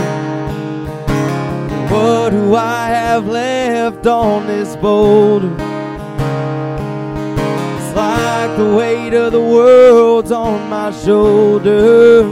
What 1.92 2.30
do 2.30 2.56
I 2.56 2.88
have 2.88 3.28
left 3.28 4.08
on 4.08 4.48
this 4.48 4.78
boulder? 4.78 5.54
It's 7.76 7.94
like 7.94 8.52
the 8.56 8.74
weight 8.74 9.14
of 9.14 9.34
the 9.34 9.46
world's 9.58 10.32
on 10.32 10.70
my 10.70 10.90
shoulder. 10.92 12.24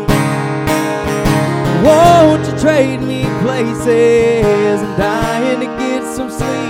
Won't 1.85 2.43
you 2.47 2.55
trade 2.65 3.01
me 3.01 3.25
places? 3.43 4.79
I'm 4.81 4.97
dying 4.97 5.59
to 5.59 5.69
get 5.83 6.01
some 6.15 6.31
sleep. 6.39 6.61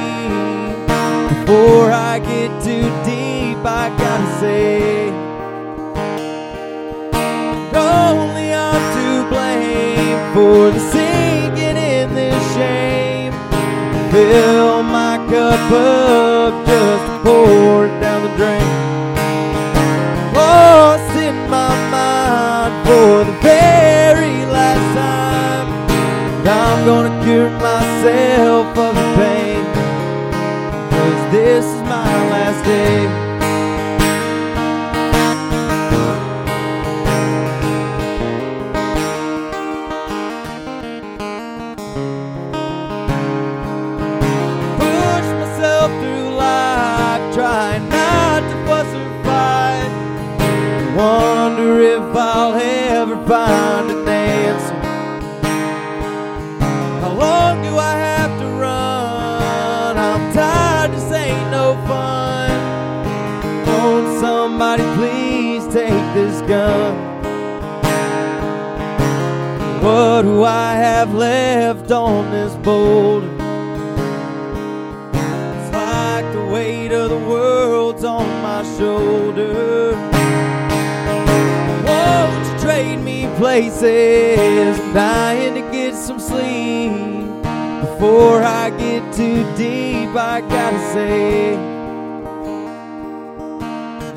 Before 1.45 1.91
I 1.91 2.17
get 2.17 2.49
too 2.63 2.70
deep, 3.61 3.71
I 3.71 3.89
gotta 3.97 4.39
say, 4.39 5.09
only 7.75 8.53
I'm 8.53 8.81
to 8.95 9.29
blame 9.29 10.33
for 10.33 10.71
the 10.71 10.79
sinking 10.91 11.77
in 11.77 12.13
this 12.13 12.55
shame. 12.55 13.33
Fill 14.11 14.83
my 14.83 15.17
cup 15.29 15.71
up 15.71 16.65
just 16.65 17.23
pour 17.23 17.85
it 17.85 17.99
down 18.01 18.23
the 18.23 18.35
drain. 18.35 18.67
Lost 20.33 21.15
in 21.17 21.35
my 21.49 21.73
mind 21.91 22.87
for 22.87 23.23
the 23.29 23.37
very 23.41 24.45
last 24.45 24.95
time. 24.95 25.69
I'm 26.47 26.85
gonna 26.85 27.23
cure 27.23 27.49
myself 27.49 28.77
of 28.77 28.95
the 28.95 29.07
pain. 29.15 29.63
Cause 30.91 31.31
this 31.31 31.65
is 31.65 31.81
my 31.83 32.29
last 32.29 32.65
day. 32.65 33.20
Left 71.91 72.09
on 72.09 72.31
this 72.31 72.53
boulder? 72.63 73.27
It's 75.13 75.73
like 75.73 76.31
the 76.33 76.45
weight 76.45 76.91
of 76.91 77.09
the 77.09 77.17
world's 77.17 78.03
on 78.03 78.27
my 78.41 78.63
shoulder. 78.77 79.93
Won't 81.85 82.47
you 82.47 82.59
trade 82.59 82.97
me 82.97 83.27
places? 83.37 84.79
I'm 84.79 84.93
dying 84.93 85.53
to 85.55 85.71
get 85.71 85.95
some 85.95 86.19
sleep. 86.19 86.91
Before 87.81 88.41
I 88.41 88.69
get 88.77 89.13
too 89.13 89.43
deep, 89.55 90.15
I 90.15 90.41
gotta 90.41 90.79
say, 90.93 91.55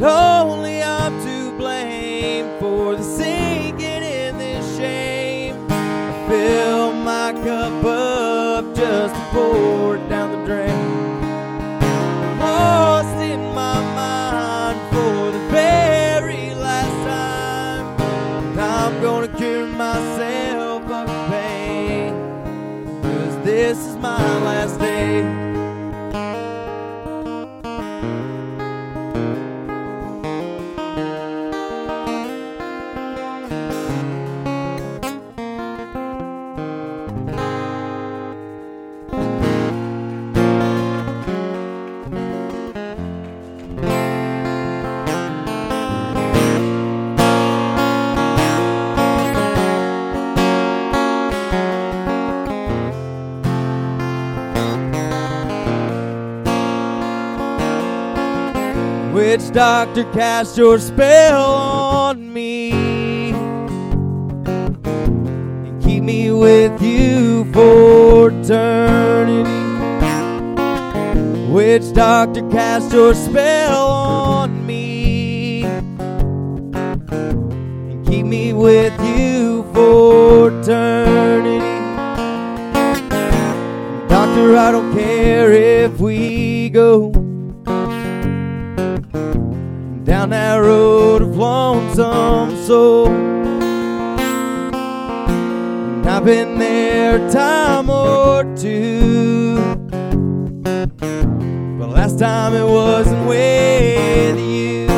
only 0.01 0.44
people. 9.35 9.74
Witch 59.45 59.53
doctor, 59.53 60.05
cast 60.05 60.57
your 60.57 60.79
spell 60.79 61.45
on 61.45 62.33
me 62.33 62.73
and 65.63 65.85
keep 65.85 66.03
me 66.03 66.33
with 66.33 66.81
you 66.81 67.45
for 67.53 68.31
eternity. 68.31 69.51
Witch 71.53 71.93
doctor, 71.93 72.41
cast 72.49 72.91
your 72.95 73.13
spell 73.13 73.87
on 73.87 74.67
me 74.67 75.65
and 75.65 75.93
keep 78.07 78.25
me 78.25 78.55
with 78.55 78.99
you 79.03 79.63
for 79.75 80.59
eternity. 80.59 81.59
Doctor, 84.09 84.57
I 84.57 84.73
don't 84.73 84.95
care 84.95 85.53
if 85.53 86.01
we 86.01 86.71
go 86.71 87.14
soul. 92.65 93.09
And 95.97 96.07
I've 96.07 96.25
been 96.25 96.59
there 96.59 97.27
a 97.27 97.31
time 97.31 97.91
or 97.91 98.45
two. 98.57 99.57
But 101.79 101.89
last 101.91 102.19
time 102.19 102.55
it 102.55 102.65
wasn't 102.65 103.29
with 103.29 104.39
you. 104.39 104.89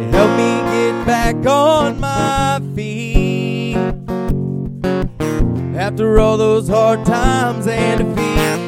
You 0.00 0.08
helped 0.10 0.36
me 0.36 0.60
get 0.74 1.06
back 1.06 1.46
on 1.46 2.00
my 2.00 2.60
feet. 2.74 3.76
After 5.76 6.18
all 6.18 6.36
those 6.36 6.68
hard 6.68 7.06
times 7.06 7.68
and 7.68 8.16
defeat. 8.16 8.59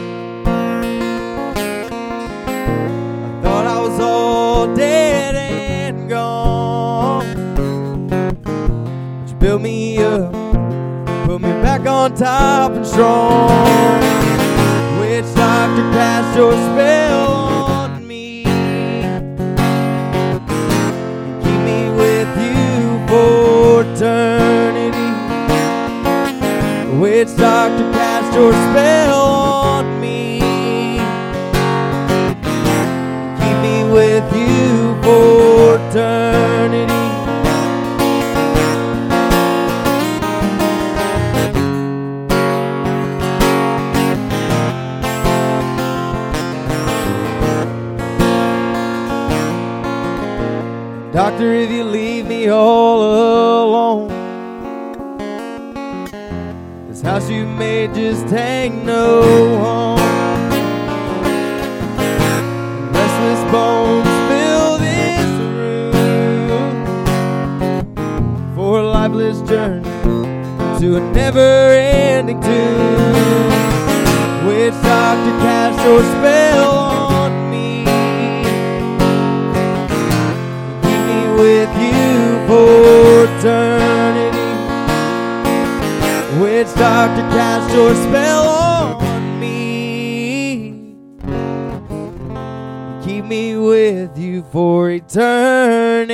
Built 9.42 9.60
me 9.60 9.98
up, 9.98 10.30
put 11.26 11.40
me 11.40 11.50
back 11.60 11.84
on 11.84 12.14
top 12.14 12.70
and 12.74 12.86
strong. 12.86 13.48
Witch 15.00 15.24
doctor, 15.34 15.82
cast 15.90 16.36
your 16.36 16.52
spell 16.52 17.31
Doctor, 51.12 51.52
if 51.52 51.70
you 51.70 51.84
leave 51.84 52.26
me 52.26 52.48
all 52.48 53.02
alone, 53.02 54.08
this 56.88 57.02
house 57.02 57.28
you 57.28 57.44
made 57.44 57.92
just 57.92 58.32
ain't 58.32 58.82
no 58.86 59.22
home. 59.58 59.98
Restless 62.94 63.52
bones 63.52 64.08
fill 64.30 64.78
this 64.78 65.26
room 65.52 66.84
for 68.54 68.78
a 68.78 68.82
lifeless 68.82 69.42
journey 69.42 69.84
to 70.80 70.96
a 70.96 71.00
never-ending 71.12 72.40
tune. 72.40 73.50
Witch 74.46 74.72
doctor, 74.82 75.36
cast 75.44 75.78
your 75.84 76.00
spell 76.00 76.70
on 76.70 77.01
with 81.42 81.74
you 81.76 82.46
for 82.46 83.24
eternity. 83.26 84.52
Witch 86.40 86.72
to 87.16 87.22
cast 87.34 87.74
your 87.74 87.92
spell 87.96 88.46
on 88.46 89.40
me. 89.40 90.94
Keep 93.04 93.24
me 93.24 93.56
with 93.56 94.16
you 94.16 94.44
for 94.52 94.90
eternity. 94.90 96.12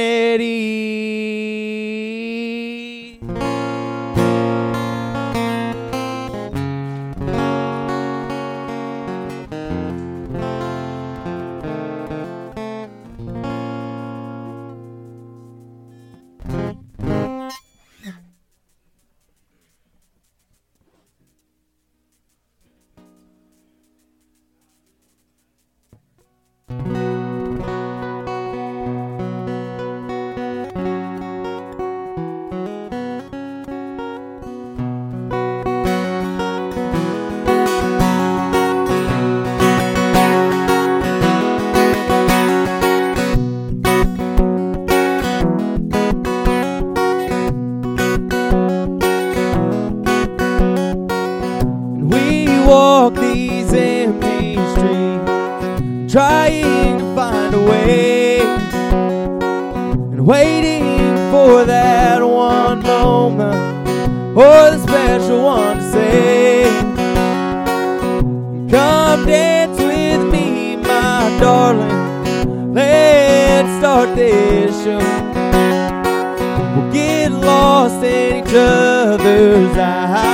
We'll 76.75 76.93
get 76.93 77.33
lost 77.33 78.03
in 78.05 78.45
each 78.45 78.55
other's 78.55 79.77
eyes 79.77 80.28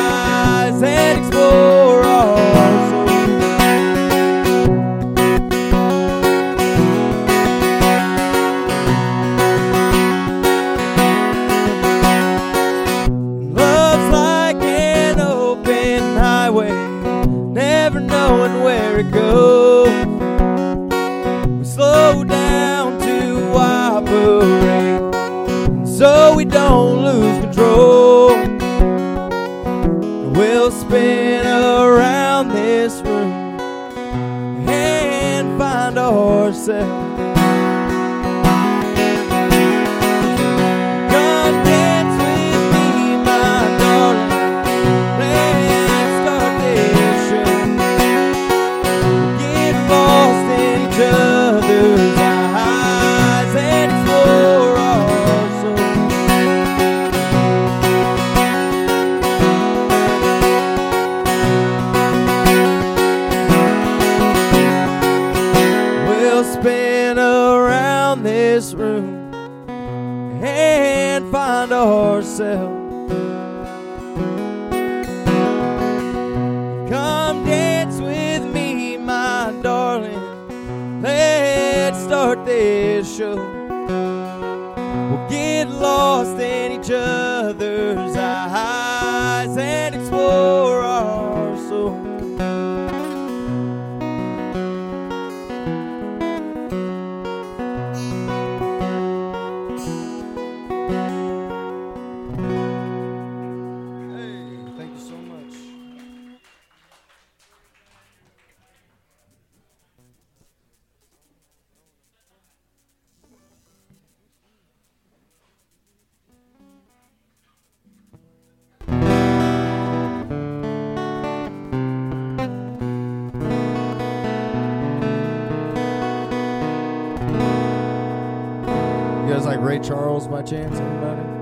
Ray 129.65 129.79
Charles 129.79 130.29
by 130.29 130.43
chance? 130.43 130.79
Anybody? 130.79 131.34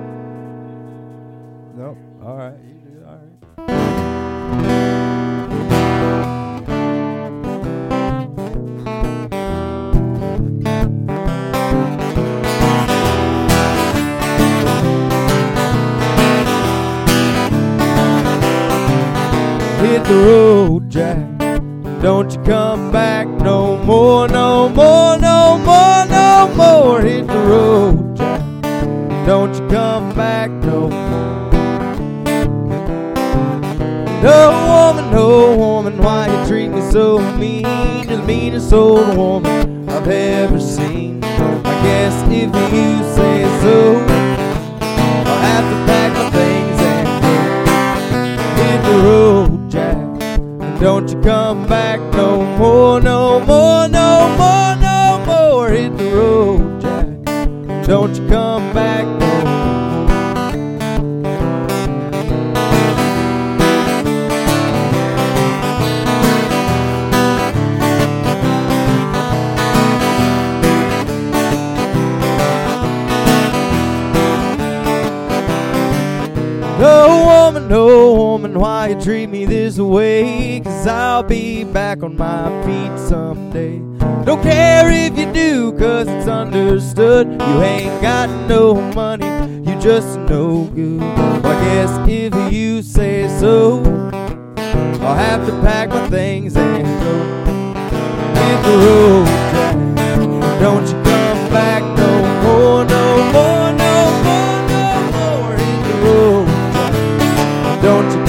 Don't 107.83 108.13
you 108.13 108.22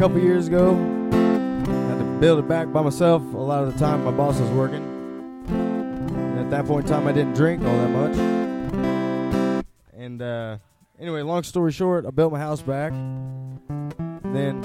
couple 0.00 0.18
years 0.18 0.48
ago. 0.48 0.74
Had 1.10 1.98
to 1.98 2.16
build 2.20 2.38
it 2.38 2.48
back 2.48 2.72
by 2.72 2.80
myself. 2.80 3.20
A 3.34 3.36
lot 3.36 3.64
of 3.64 3.74
the 3.74 3.78
time, 3.78 4.02
my 4.02 4.10
boss 4.10 4.40
was 4.40 4.48
working. 4.52 4.82
And 5.46 6.38
at 6.38 6.48
that 6.48 6.64
point 6.64 6.86
in 6.86 6.90
time, 6.90 7.06
I 7.06 7.12
didn't 7.12 7.34
drink 7.34 7.62
all 7.62 7.76
that 7.76 7.90
much. 7.90 9.66
And 9.92 10.22
uh, 10.22 10.56
anyway, 10.98 11.20
long 11.20 11.42
story 11.42 11.70
short, 11.70 12.06
I 12.06 12.10
built 12.12 12.32
my 12.32 12.38
house 12.38 12.62
back. 12.62 12.92
Then 14.32 14.64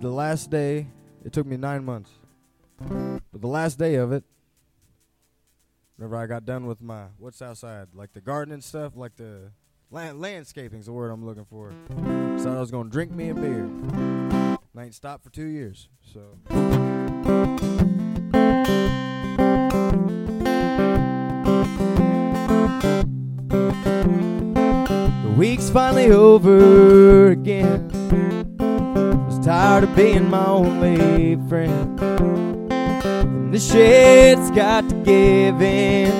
the 0.00 0.10
last 0.10 0.50
day, 0.50 0.86
it 1.24 1.32
took 1.32 1.46
me 1.46 1.56
nine 1.56 1.84
months. 1.84 2.12
But 2.78 3.40
the 3.40 3.48
last 3.48 3.76
day 3.76 3.96
of 3.96 4.12
it, 4.12 4.22
whenever 5.96 6.14
I 6.14 6.26
got 6.26 6.44
done 6.44 6.66
with 6.66 6.80
my 6.80 7.06
what's 7.18 7.42
outside, 7.42 7.88
like 7.92 8.12
the 8.12 8.20
gardening 8.20 8.60
stuff, 8.60 8.92
like 8.94 9.16
the 9.16 9.50
land, 9.90 10.20
landscaping's 10.20 10.86
the 10.86 10.92
word 10.92 11.10
I'm 11.10 11.26
looking 11.26 11.44
for. 11.44 11.72
So 12.38 12.54
I 12.56 12.60
was 12.60 12.70
gonna 12.70 12.88
drink 12.88 13.10
me 13.10 13.30
a 13.30 13.34
beer. 13.34 14.23
And 14.74 14.82
I 14.82 14.86
ain't 14.86 14.94
stopped 14.96 15.22
for 15.22 15.30
two 15.30 15.44
years. 15.44 15.88
So 16.12 16.20
the 25.22 25.34
week's 25.38 25.70
finally 25.70 26.10
over 26.10 27.30
again. 27.30 27.88
I 28.58 29.26
was 29.26 29.38
tired 29.46 29.84
of 29.84 29.94
being 29.94 30.28
my 30.28 30.44
only 30.44 31.36
friend. 31.48 32.00
And 32.72 33.54
the 33.54 33.60
shit's 33.60 34.50
got 34.50 34.88
to 34.88 34.94
give 35.04 35.62
in, 35.62 36.10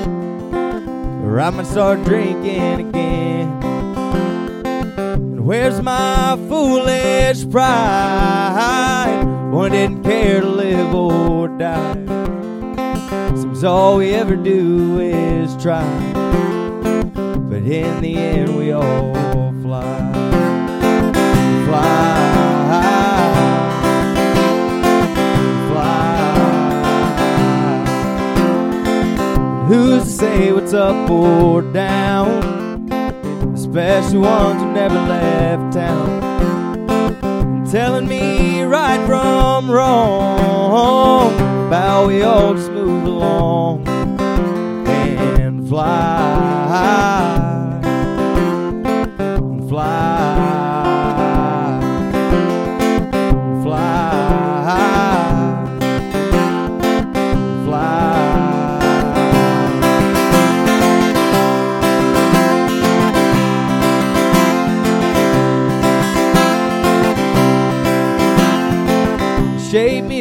or 1.25 1.41
I 1.41 1.51
might 1.51 1.67
start 1.67 2.05
drinking 2.05 2.89
again 2.89 3.34
where's 5.45 5.81
my 5.83 6.37
foolish 6.49 7.49
pride? 7.51 9.25
One 9.51 9.73
didn't 9.73 10.03
care 10.03 10.41
to 10.41 10.47
live 10.47 10.95
or 10.95 11.49
die. 11.49 11.95
Seems 13.37 13.63
all 13.63 13.99
we 13.99 14.15
ever 14.15 14.37
do 14.37 14.99
is 15.01 15.55
try. 15.63 15.85
But 17.13 17.63
in 17.63 18.01
the 18.01 18.17
end, 18.17 18.57
we 18.57 18.73
all 18.73 19.53
fly. 19.61 20.13
Fly. 21.67 22.25
Fly. 25.69 26.05
Who's 29.69 30.05
to 30.05 30.11
say 30.11 30.53
what's 30.53 30.73
up 30.73 31.11
or 31.11 31.61
down? 31.61 32.54
Especially 33.77 34.19
ones 34.19 34.63
who 34.63 34.71
never 34.73 34.95
left 34.95 35.75
town. 35.75 37.67
Telling 37.67 38.07
me 38.07 38.63
right 38.63 39.05
from 39.05 39.69
wrong, 39.69 41.35
about 41.67 42.07
we 42.07 42.23
all 42.23 42.55
just 42.55 42.71
move 42.71 43.03
along 43.03 43.89
and 43.89 45.69
fly. 45.69 47.44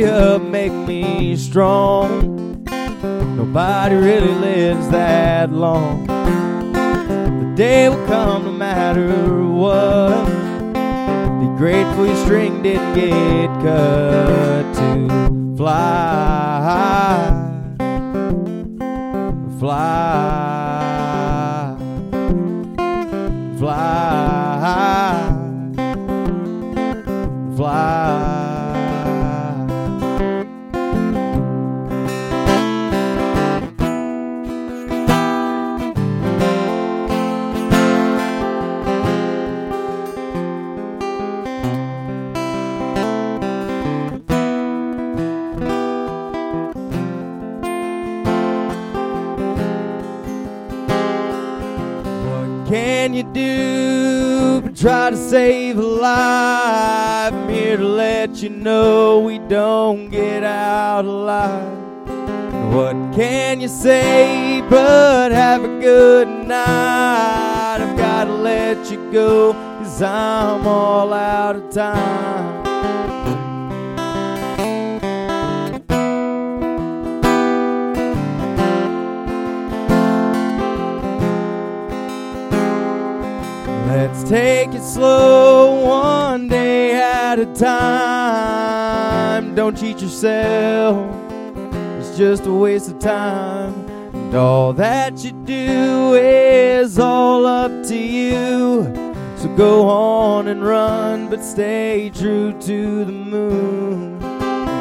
Up, 0.03 0.41
make 0.41 0.71
me 0.71 1.35
strong. 1.35 2.63
Nobody 3.37 3.95
really 3.95 4.33
lives 4.33 4.89
that 4.89 5.51
long. 5.51 6.07
The 6.73 7.53
day 7.55 7.89
will 7.89 8.05
come 8.05 8.45
no 8.45 8.51
matter 8.51 9.45
what. 9.45 10.25
Be 11.39 11.47
grateful 11.57 12.05
your 12.05 12.15
string 12.25 12.63
didn't 12.63 12.93
get 12.95 13.47
cut 13.61 14.75
to 14.75 15.55
fly. 15.57 15.92
Save 55.29 55.77
a 55.77 55.81
life? 55.81 57.33
I'm 57.33 57.49
here 57.49 57.77
to 57.77 57.83
let 57.83 58.43
you 58.43 58.49
know 58.49 59.19
we 59.19 59.39
don't 59.39 60.09
get 60.09 60.43
out 60.43 61.05
alive. 61.05 61.79
What 62.73 62.95
can 63.15 63.61
you 63.61 63.67
say 63.67 64.61
but 64.69 65.31
have 65.31 65.63
a 65.63 65.79
good 65.79 66.27
night? 66.27 67.77
I've 67.79 67.97
gotta 67.97 68.33
let 68.33 68.91
you 68.91 69.11
go, 69.11 69.53
cause 69.53 70.01
I'm 70.01 70.67
all 70.67 71.13
out 71.13 71.55
of 71.55 71.69
time. 71.71 73.12
Take 84.27 84.73
it 84.73 84.81
slow, 84.81 85.85
one 85.85 86.47
day 86.47 86.95
at 86.99 87.37
a 87.39 87.45
time. 87.53 89.03
Don't 89.53 89.77
cheat 89.77 90.01
yourself, 90.01 90.95
it's 91.99 92.17
just 92.17 92.45
a 92.47 92.51
waste 92.51 92.89
of 92.89 92.99
time. 92.99 93.73
And 94.13 94.33
all 94.33 94.73
that 94.73 95.23
you 95.23 95.31
do 95.31 96.15
is 96.15 96.97
all 96.97 97.45
up 97.45 97.83
to 97.87 97.95
you. 97.95 98.85
So 99.35 99.53
go 99.55 99.87
on 99.87 100.47
and 100.47 100.65
run, 100.65 101.29
but 101.29 101.43
stay 101.43 102.09
true 102.09 102.53
to 102.61 103.05
the 103.05 103.11
moon. 103.11 104.19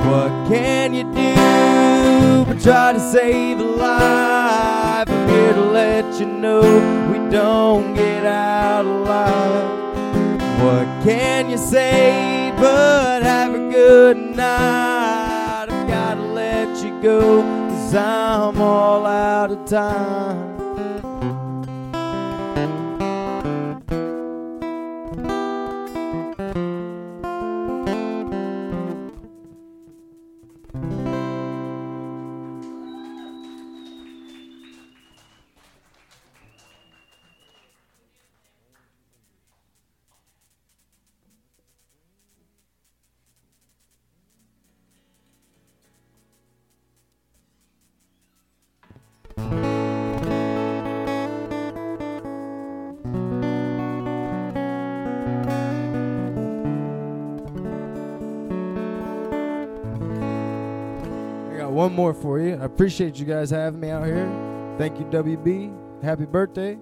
What 0.09 0.31
can 0.49 0.95
you 0.95 1.03
do 1.13 2.45
but 2.47 2.63
try 2.63 2.93
to 2.93 3.01
save 3.01 3.59
a 3.59 3.65
life? 3.65 5.09
I'm 5.11 5.29
here 5.29 5.53
to 5.53 5.61
let 5.61 6.21
you 6.21 6.27
know 6.27 7.12
don't 7.33 7.95
get 7.95 8.27
out 8.27 8.85
alive. 8.85 9.81
What 10.63 10.87
can 11.03 11.49
you 11.49 11.57
say 11.57 12.53
but 12.59 13.23
have 13.23 13.55
a 13.55 13.71
good 13.71 14.19
night? 14.37 15.67
I've 15.71 15.89
gotta 15.89 16.21
let 16.21 16.85
you 16.85 17.01
go, 17.01 17.41
cause 17.41 17.95
I'm 17.95 18.61
all 18.61 19.07
out 19.07 19.51
of 19.51 19.65
time. 19.65 20.52
One 61.83 61.95
more 61.95 62.15
for 62.15 62.39
you. 62.39 62.55
I 62.55 62.65
appreciate 62.65 63.19
you 63.19 63.25
guys 63.25 63.51
having 63.51 63.81
me 63.81 63.91
out 63.91 64.07
here. 64.07 64.29
Thank 64.79 65.01
you, 65.01 65.05
WB. 65.07 66.03
Happy 66.03 66.27
birthday. 66.27 66.79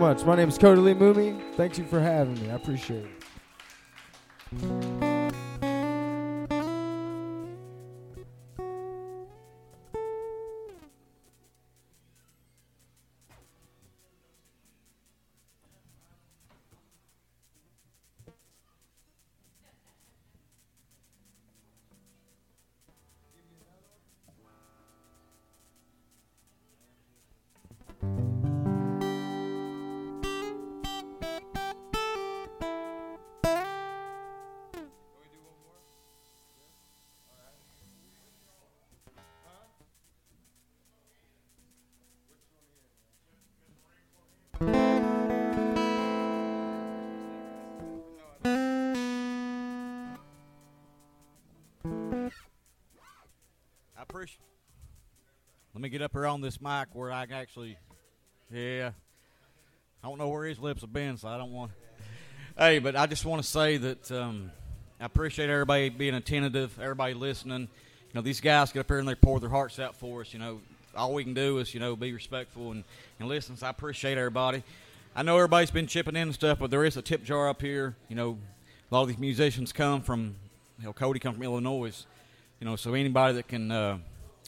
Much. 0.00 0.24
My 0.24 0.34
name 0.34 0.48
is 0.48 0.56
Cody 0.56 0.80
Lee 0.80 0.94
Mooney. 0.94 1.38
Thank 1.56 1.76
you 1.76 1.84
for 1.84 2.00
having 2.00 2.40
me. 2.40 2.50
I 2.50 2.54
appreciate 2.54 3.04
it. 3.04 3.10
Let 55.72 55.82
me 55.82 55.88
get 55.88 56.02
up 56.02 56.12
here 56.12 56.26
on 56.26 56.42
this 56.42 56.60
mic 56.60 56.88
where 56.92 57.10
I 57.10 57.24
can 57.24 57.36
actually. 57.36 57.78
Yeah. 58.52 58.90
I 60.04 60.08
don't 60.08 60.18
know 60.18 60.28
where 60.28 60.44
his 60.44 60.58
lips 60.58 60.82
have 60.82 60.92
been, 60.92 61.16
so 61.16 61.28
I 61.28 61.38
don't 61.38 61.52
want. 61.52 61.72
Hey, 62.58 62.80
but 62.80 62.96
I 62.96 63.06
just 63.06 63.24
want 63.24 63.42
to 63.42 63.48
say 63.48 63.78
that 63.78 64.12
um, 64.12 64.50
I 65.00 65.06
appreciate 65.06 65.48
everybody 65.48 65.88
being 65.88 66.14
attentive, 66.14 66.78
everybody 66.78 67.14
listening. 67.14 67.60
You 67.60 68.14
know, 68.14 68.20
these 68.20 68.42
guys 68.42 68.72
get 68.72 68.80
up 68.80 68.88
here 68.88 68.98
and 68.98 69.08
they 69.08 69.14
pour 69.14 69.40
their 69.40 69.48
hearts 69.48 69.78
out 69.78 69.96
for 69.96 70.20
us. 70.20 70.34
You 70.34 70.38
know, 70.38 70.60
all 70.94 71.14
we 71.14 71.24
can 71.24 71.32
do 71.32 71.56
is 71.58 71.72
you 71.72 71.80
know 71.80 71.96
be 71.96 72.12
respectful 72.12 72.72
and, 72.72 72.84
and 73.20 73.28
listen. 73.28 73.56
So 73.56 73.68
I 73.68 73.70
appreciate 73.70 74.18
everybody. 74.18 74.62
I 75.16 75.22
know 75.22 75.36
everybody's 75.36 75.70
been 75.70 75.86
chipping 75.86 76.16
in 76.16 76.22
and 76.22 76.34
stuff, 76.34 76.58
but 76.58 76.70
there 76.70 76.84
is 76.84 76.98
a 76.98 77.02
tip 77.02 77.24
jar 77.24 77.48
up 77.48 77.62
here. 77.62 77.96
You 78.08 78.16
know, 78.16 78.38
a 78.90 78.94
lot 78.94 79.02
of 79.02 79.08
these 79.08 79.18
musicians 79.18 79.72
come 79.72 80.02
from, 80.02 80.34
you 80.78 80.84
know, 80.84 80.92
Cody 80.92 81.20
come 81.20 81.32
from 81.32 81.42
Illinois. 81.42 82.04
You 82.60 82.66
know, 82.66 82.76
so 82.76 82.92
anybody 82.92 83.34
that 83.36 83.48
can 83.48 83.70
uh, 83.70 83.98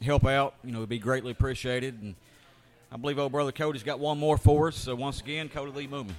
help 0.04 0.26
out, 0.26 0.54
you 0.64 0.72
know, 0.72 0.80
would 0.80 0.88
be 0.88 0.98
greatly 0.98 1.32
appreciated. 1.32 2.00
And 2.02 2.14
I 2.90 2.96
believe 2.96 3.18
old 3.18 3.32
brother 3.32 3.52
Cody's 3.52 3.82
got 3.82 3.98
one 3.98 4.18
more 4.18 4.36
for 4.36 4.68
us. 4.68 4.76
So 4.76 4.94
once 4.94 5.20
again, 5.20 5.48
Cody 5.48 5.72
Lee 5.72 5.86
Mooney. 5.86 6.14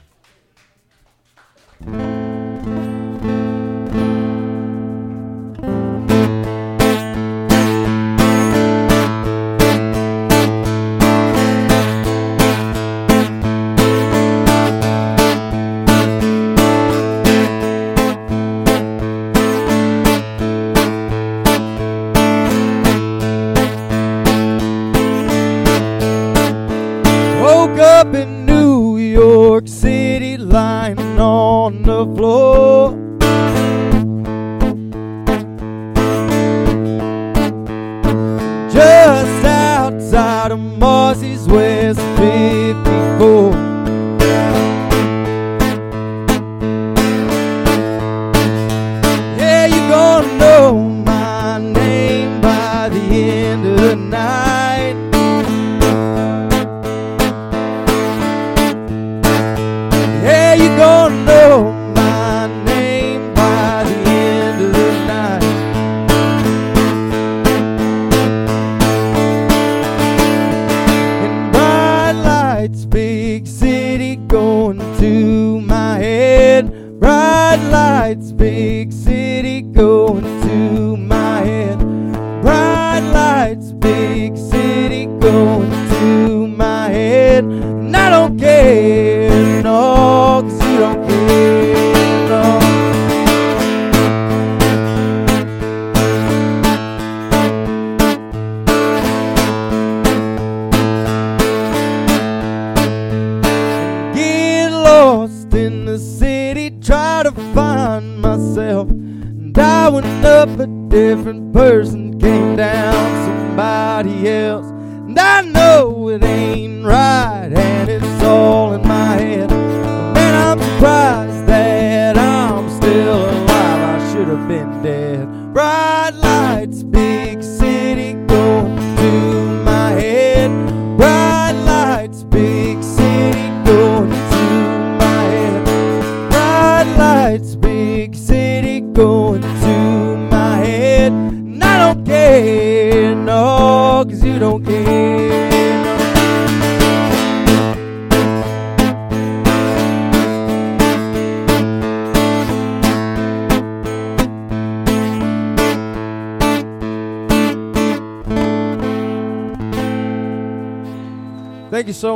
Outside 40.44 40.52
of 40.52 40.60
Marcy's 40.60 41.48
West 41.48 42.00
54. 42.18 42.63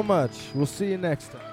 Much. 0.08 0.32
We'll 0.56 0.66
see 0.66 0.92
you 0.92 0.98
next 0.98 1.34
time. 1.34 1.47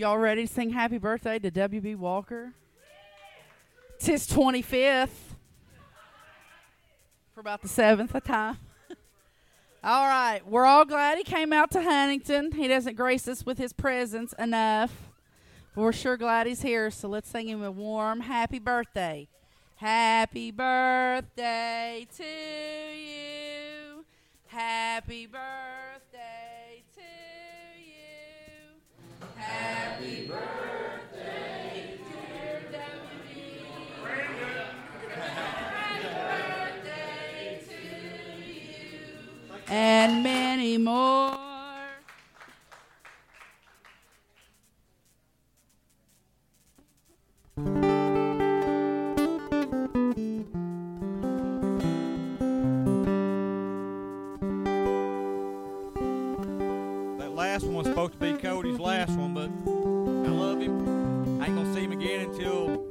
Y'all 0.00 0.16
ready 0.16 0.46
to 0.46 0.50
sing 0.50 0.70
happy 0.70 0.96
birthday 0.96 1.38
to 1.38 1.50
W.B. 1.50 1.94
Walker? 1.94 2.54
It's 3.96 4.06
his 4.06 4.26
25th 4.28 5.10
for 7.34 7.40
about 7.40 7.60
the 7.60 7.68
seventh 7.68 8.14
of 8.14 8.24
time. 8.24 8.56
all 9.84 10.06
right. 10.06 10.40
We're 10.46 10.64
all 10.64 10.86
glad 10.86 11.18
he 11.18 11.22
came 11.22 11.52
out 11.52 11.70
to 11.72 11.82
Huntington. 11.82 12.52
He 12.52 12.66
doesn't 12.66 12.96
grace 12.96 13.28
us 13.28 13.44
with 13.44 13.58
his 13.58 13.74
presence 13.74 14.32
enough. 14.38 15.10
But 15.74 15.82
we're 15.82 15.92
sure 15.92 16.16
glad 16.16 16.46
he's 16.46 16.62
here. 16.62 16.90
So 16.90 17.06
let's 17.06 17.28
sing 17.28 17.50
him 17.50 17.62
a 17.62 17.70
warm 17.70 18.20
happy 18.20 18.58
birthday. 18.58 19.28
Happy 19.76 20.50
birthday 20.50 22.06
to 22.16 22.24
you. 22.24 24.06
Happy 24.46 25.26
birthday 25.26 25.69
And 39.72 40.24
many 40.24 40.78
more. 40.78 41.36
That 57.18 57.30
last 57.32 57.62
one 57.62 57.74
was 57.74 57.86
supposed 57.86 58.14
to 58.14 58.18
be 58.18 58.32
Cody's 58.32 58.80
last 58.80 59.12
one, 59.12 59.34
but 59.34 59.79
love 60.66 60.86
him. 60.86 61.40
I 61.40 61.46
ain't 61.46 61.56
gonna 61.56 61.74
see 61.74 61.80
him 61.80 61.92
again 61.92 62.28
until 62.28 62.86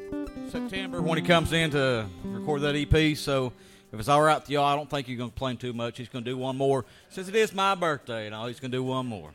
September 0.50 1.02
when 1.02 1.18
he 1.18 1.24
comes 1.24 1.54
in 1.54 1.72
to 1.72 2.08
record 2.26 2.62
that 2.62 2.76
EP. 2.76 3.16
So 3.18 3.54
if 3.92 4.00
it's 4.00 4.10
all 4.10 4.22
right 4.22 4.40
with 4.40 4.50
y'all, 4.50 4.66
I 4.66 4.76
don't 4.76 4.90
think 4.90 5.08
you're 5.08 5.18
gonna 5.18 5.30
complain 5.30 5.58
too 5.58 5.74
much. 5.74 5.98
He's 5.98 6.10
gonna 6.10 6.26
do 6.26 6.38
one 6.38 6.58
more 6.58 6.86
since 7.10 7.28
it 7.28 7.36
is 7.36 7.54
my 7.54 7.76
birthday, 7.76 8.26
and 8.26 8.36
all 8.36 8.48
he's 8.48 8.60
gonna 8.60 8.72
do 8.72 8.84
one 8.84 9.06
more. 9.06 9.32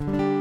Oh, 0.00 0.37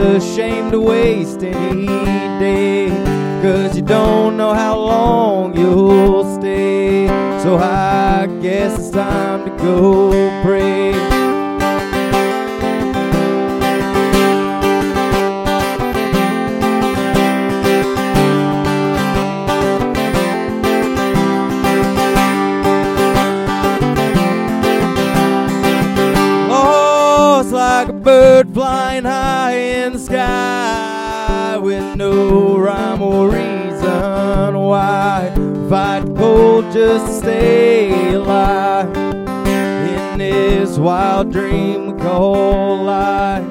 a 0.00 0.20
shame 0.20 0.70
to 0.70 0.80
waste 0.80 1.42
any 1.42 1.86
day. 2.38 2.88
Cause 3.42 3.76
you 3.76 3.82
don't 3.82 4.36
know 4.36 4.54
how 4.54 4.78
long 4.78 5.56
you'll 5.56 6.24
stay. 6.38 7.06
So 7.42 7.56
I 7.56 8.26
guess 8.40 8.78
it's 8.78 8.90
time 8.90 9.44
to 9.44 9.50
go 9.62 10.10
pray. 10.42 11.19
With 31.62 31.96
no 31.96 32.58
rhyme 32.58 33.02
or 33.02 33.30
reason 33.30 34.58
why. 34.58 35.32
Fight 35.68 36.04
cold 36.16 36.72
just 36.72 37.18
stay 37.20 38.14
alive 38.14 38.96
in 39.46 40.18
this 40.18 40.78
wild 40.78 41.32
dream 41.32 41.96
we 41.96 42.02
call 42.02 42.82
life. 42.84 43.49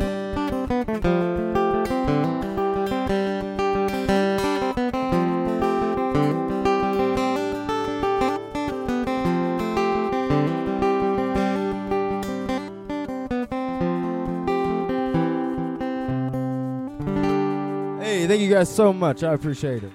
Thank 18.29 18.41
you 18.41 18.49
guys 18.49 18.69
so 18.73 18.93
much. 18.93 19.23
I 19.23 19.33
appreciate 19.33 19.83
it. 19.83 19.91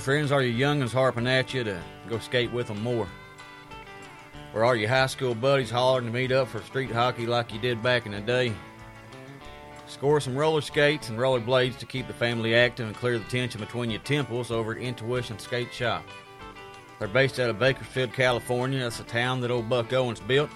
Friends, 0.00 0.32
are 0.32 0.42
your 0.42 0.68
youngins 0.68 0.92
harping 0.92 1.26
at 1.26 1.54
you 1.54 1.62
to 1.62 1.80
go 2.08 2.18
skate 2.18 2.50
with 2.52 2.68
them 2.68 2.82
more? 2.82 3.06
Or 4.52 4.64
are 4.64 4.74
your 4.74 4.88
high 4.88 5.06
school 5.06 5.34
buddies 5.34 5.70
hollering 5.70 6.06
to 6.06 6.12
meet 6.12 6.32
up 6.32 6.48
for 6.48 6.60
street 6.62 6.90
hockey 6.90 7.26
like 7.26 7.52
you 7.52 7.60
did 7.60 7.82
back 7.82 8.06
in 8.06 8.12
the 8.12 8.20
day? 8.20 8.52
Score 9.86 10.20
some 10.20 10.36
roller 10.36 10.60
skates 10.60 11.08
and 11.08 11.18
roller 11.18 11.40
blades 11.40 11.76
to 11.76 11.86
keep 11.86 12.06
the 12.06 12.12
family 12.12 12.54
active 12.54 12.86
and 12.86 12.96
clear 12.96 13.18
the 13.18 13.24
tension 13.24 13.60
between 13.60 13.90
your 13.90 14.00
temples 14.00 14.50
over 14.50 14.72
at 14.72 14.78
Intuition 14.78 15.38
Skate 15.38 15.72
Shop. 15.72 16.04
They're 16.98 17.08
based 17.08 17.38
out 17.38 17.50
of 17.50 17.58
Bakersfield, 17.58 18.12
California. 18.12 18.80
That's 18.80 19.00
a 19.00 19.04
town 19.04 19.40
that 19.40 19.50
old 19.50 19.68
Buck 19.68 19.92
Owens 19.92 20.20
built, 20.20 20.50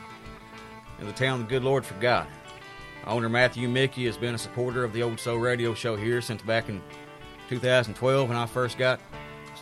and 0.99 1.09
the 1.09 1.12
town 1.12 1.40
the 1.40 1.47
good 1.47 1.64
Lord 1.64 1.84
forgot. 1.84 2.28
Owner 3.07 3.28
Matthew 3.28 3.68
Mickey 3.68 4.07
has 4.07 4.16
been 4.16 4.34
a 4.34 4.38
supporter 4.38 4.84
of 4.84 4.92
the 4.92 5.03
Old 5.03 5.20
Soul 5.20 5.38
Radio 5.38 5.74
Show 5.74 5.97
here 5.97 6.20
since 6.20 6.42
back 6.42 6.68
in 6.68 6.80
2012 7.49 8.28
when 8.28 8.38
I 8.38 8.47
first 8.47 8.78
got 8.78 9.01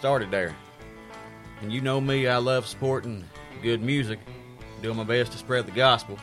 started 0.03 0.32
there. 0.32 0.53
And 1.61 1.72
you 1.72 1.80
know 1.80 2.00
me, 2.00 2.26
I 2.26 2.38
love 2.38 2.66
supporting 2.66 3.24
good 3.62 3.80
music, 3.80 4.18
doing 4.82 4.96
my 4.96 5.05
best 5.05 5.30
to 5.30 5.38
spread 5.38 5.64
the 5.64 5.70
gospel, 5.70 6.18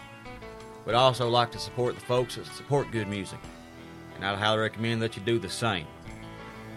but 0.84 0.96
I 0.96 0.98
also 0.98 1.30
like 1.30 1.50
to 1.54 1.60
support 1.60 1.96
the 1.96 2.02
folks 2.02 2.36
that 2.36 2.46
support 2.48 2.92
good 2.92 3.08
music. 3.08 3.40
And 4.18 4.26
I'd 4.26 4.38
highly 4.38 4.60
recommend 4.60 5.02
that 5.02 5.16
you 5.16 5.22
do 5.24 5.40
the 5.40 5.50
same. 5.50 5.88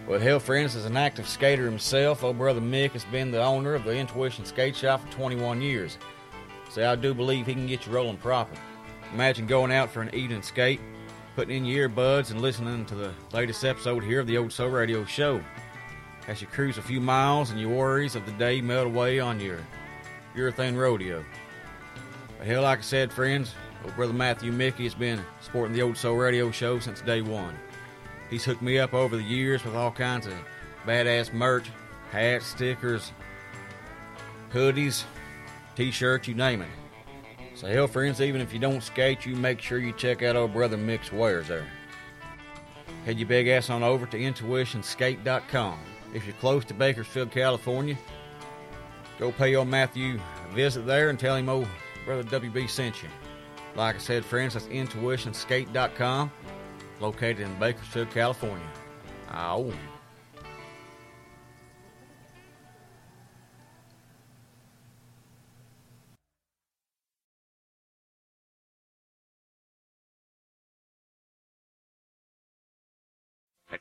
Well, 0.07 0.17
hell, 0.17 0.39
friends, 0.39 0.77
as 0.77 0.85
an 0.85 0.95
active 0.95 1.27
skater 1.27 1.65
himself, 1.65 2.23
old 2.23 2.37
brother 2.37 2.61
Mick 2.61 2.91
has 2.91 3.03
been 3.03 3.31
the 3.31 3.43
owner 3.43 3.73
of 3.73 3.83
the 3.83 3.97
Intuition 3.97 4.45
Skate 4.45 4.77
Shop 4.77 5.01
for 5.01 5.11
21 5.11 5.61
years. 5.61 5.97
So 6.69 6.89
I 6.89 6.95
do 6.95 7.13
believe 7.13 7.47
he 7.47 7.53
can 7.53 7.67
get 7.67 7.85
you 7.85 7.91
rolling 7.91 8.15
proper. 8.15 8.55
Imagine 9.13 9.45
going 9.45 9.73
out 9.73 9.91
for 9.91 10.01
an 10.03 10.15
evening 10.15 10.41
skate, 10.41 10.79
putting 11.35 11.57
in 11.57 11.65
your 11.65 11.89
earbuds 11.89 12.31
and 12.31 12.39
listening 12.39 12.85
to 12.85 12.95
the 12.95 13.13
latest 13.33 13.65
episode 13.65 14.05
here 14.05 14.21
of 14.21 14.27
the 14.27 14.37
Old 14.37 14.53
Soul 14.53 14.69
Radio 14.69 15.03
Show. 15.03 15.41
As 16.27 16.41
you 16.41 16.47
cruise 16.47 16.77
a 16.77 16.81
few 16.81 17.01
miles 17.01 17.49
and 17.49 17.59
your 17.59 17.69
worries 17.69 18.15
of 18.15 18.25
the 18.25 18.31
day 18.33 18.61
melt 18.61 18.87
away 18.87 19.19
on 19.19 19.39
your 19.39 19.59
urethane 20.35 20.77
rodeo. 20.77 21.23
But 22.37 22.47
hell, 22.47 22.63
like 22.63 22.79
I 22.79 22.81
said, 22.81 23.11
friends, 23.11 23.53
old 23.83 23.95
brother 23.95 24.13
Matthew 24.13 24.51
Mickey 24.51 24.83
has 24.83 24.95
been 24.95 25.21
supporting 25.41 25.75
the 25.75 25.81
Old 25.81 25.97
Soul 25.97 26.15
Radio 26.15 26.49
Show 26.49 26.79
since 26.79 27.01
day 27.01 27.21
one. 27.21 27.57
He's 28.29 28.45
hooked 28.45 28.61
me 28.61 28.79
up 28.79 28.93
over 28.93 29.17
the 29.17 29.23
years 29.23 29.63
with 29.63 29.75
all 29.75 29.91
kinds 29.91 30.25
of 30.25 30.33
badass 30.85 31.33
merch, 31.33 31.69
hats, 32.11 32.45
stickers, 32.45 33.11
hoodies, 34.51 35.03
t-shirts, 35.75 36.27
you 36.27 36.35
name 36.35 36.61
it. 36.61 36.69
So 37.55 37.67
hell, 37.67 37.87
friends, 37.87 38.21
even 38.21 38.41
if 38.41 38.53
you 38.53 38.59
don't 38.59 38.81
skate, 38.81 39.25
you 39.25 39.35
make 39.35 39.61
sure 39.61 39.77
you 39.77 39.91
check 39.91 40.23
out 40.23 40.35
old 40.35 40.53
brother 40.53 40.77
Mick's 40.77 41.11
wares 41.11 41.47
there. 41.47 41.67
Head 43.05 43.19
your 43.19 43.27
big 43.27 43.47
ass 43.49 43.69
on 43.69 43.83
over 43.83 44.05
to 44.05 44.17
intuitionskate.com. 44.17 45.79
If 46.13 46.25
you're 46.25 46.35
close 46.35 46.63
to 46.65 46.73
Bakersfield, 46.73 47.31
California, 47.31 47.97
go 49.19 49.31
pay 49.31 49.55
old 49.55 49.67
Matthew 49.67 50.19
a 50.49 50.53
visit 50.53 50.85
there 50.85 51.09
and 51.09 51.19
tell 51.19 51.35
him 51.35 51.49
old 51.49 51.67
brother 52.05 52.23
WB 52.23 52.69
sent 52.69 53.01
you. 53.01 53.09
Like 53.75 53.95
I 53.95 53.99
said, 53.99 54.23
friends, 54.23 54.53
that's 54.53 54.67
intuitionskate.com, 54.67 56.31
located 56.99 57.39
in 57.39 57.59
Bakersfield, 57.59 58.11
California. 58.11 58.67
Ow. 59.31 59.71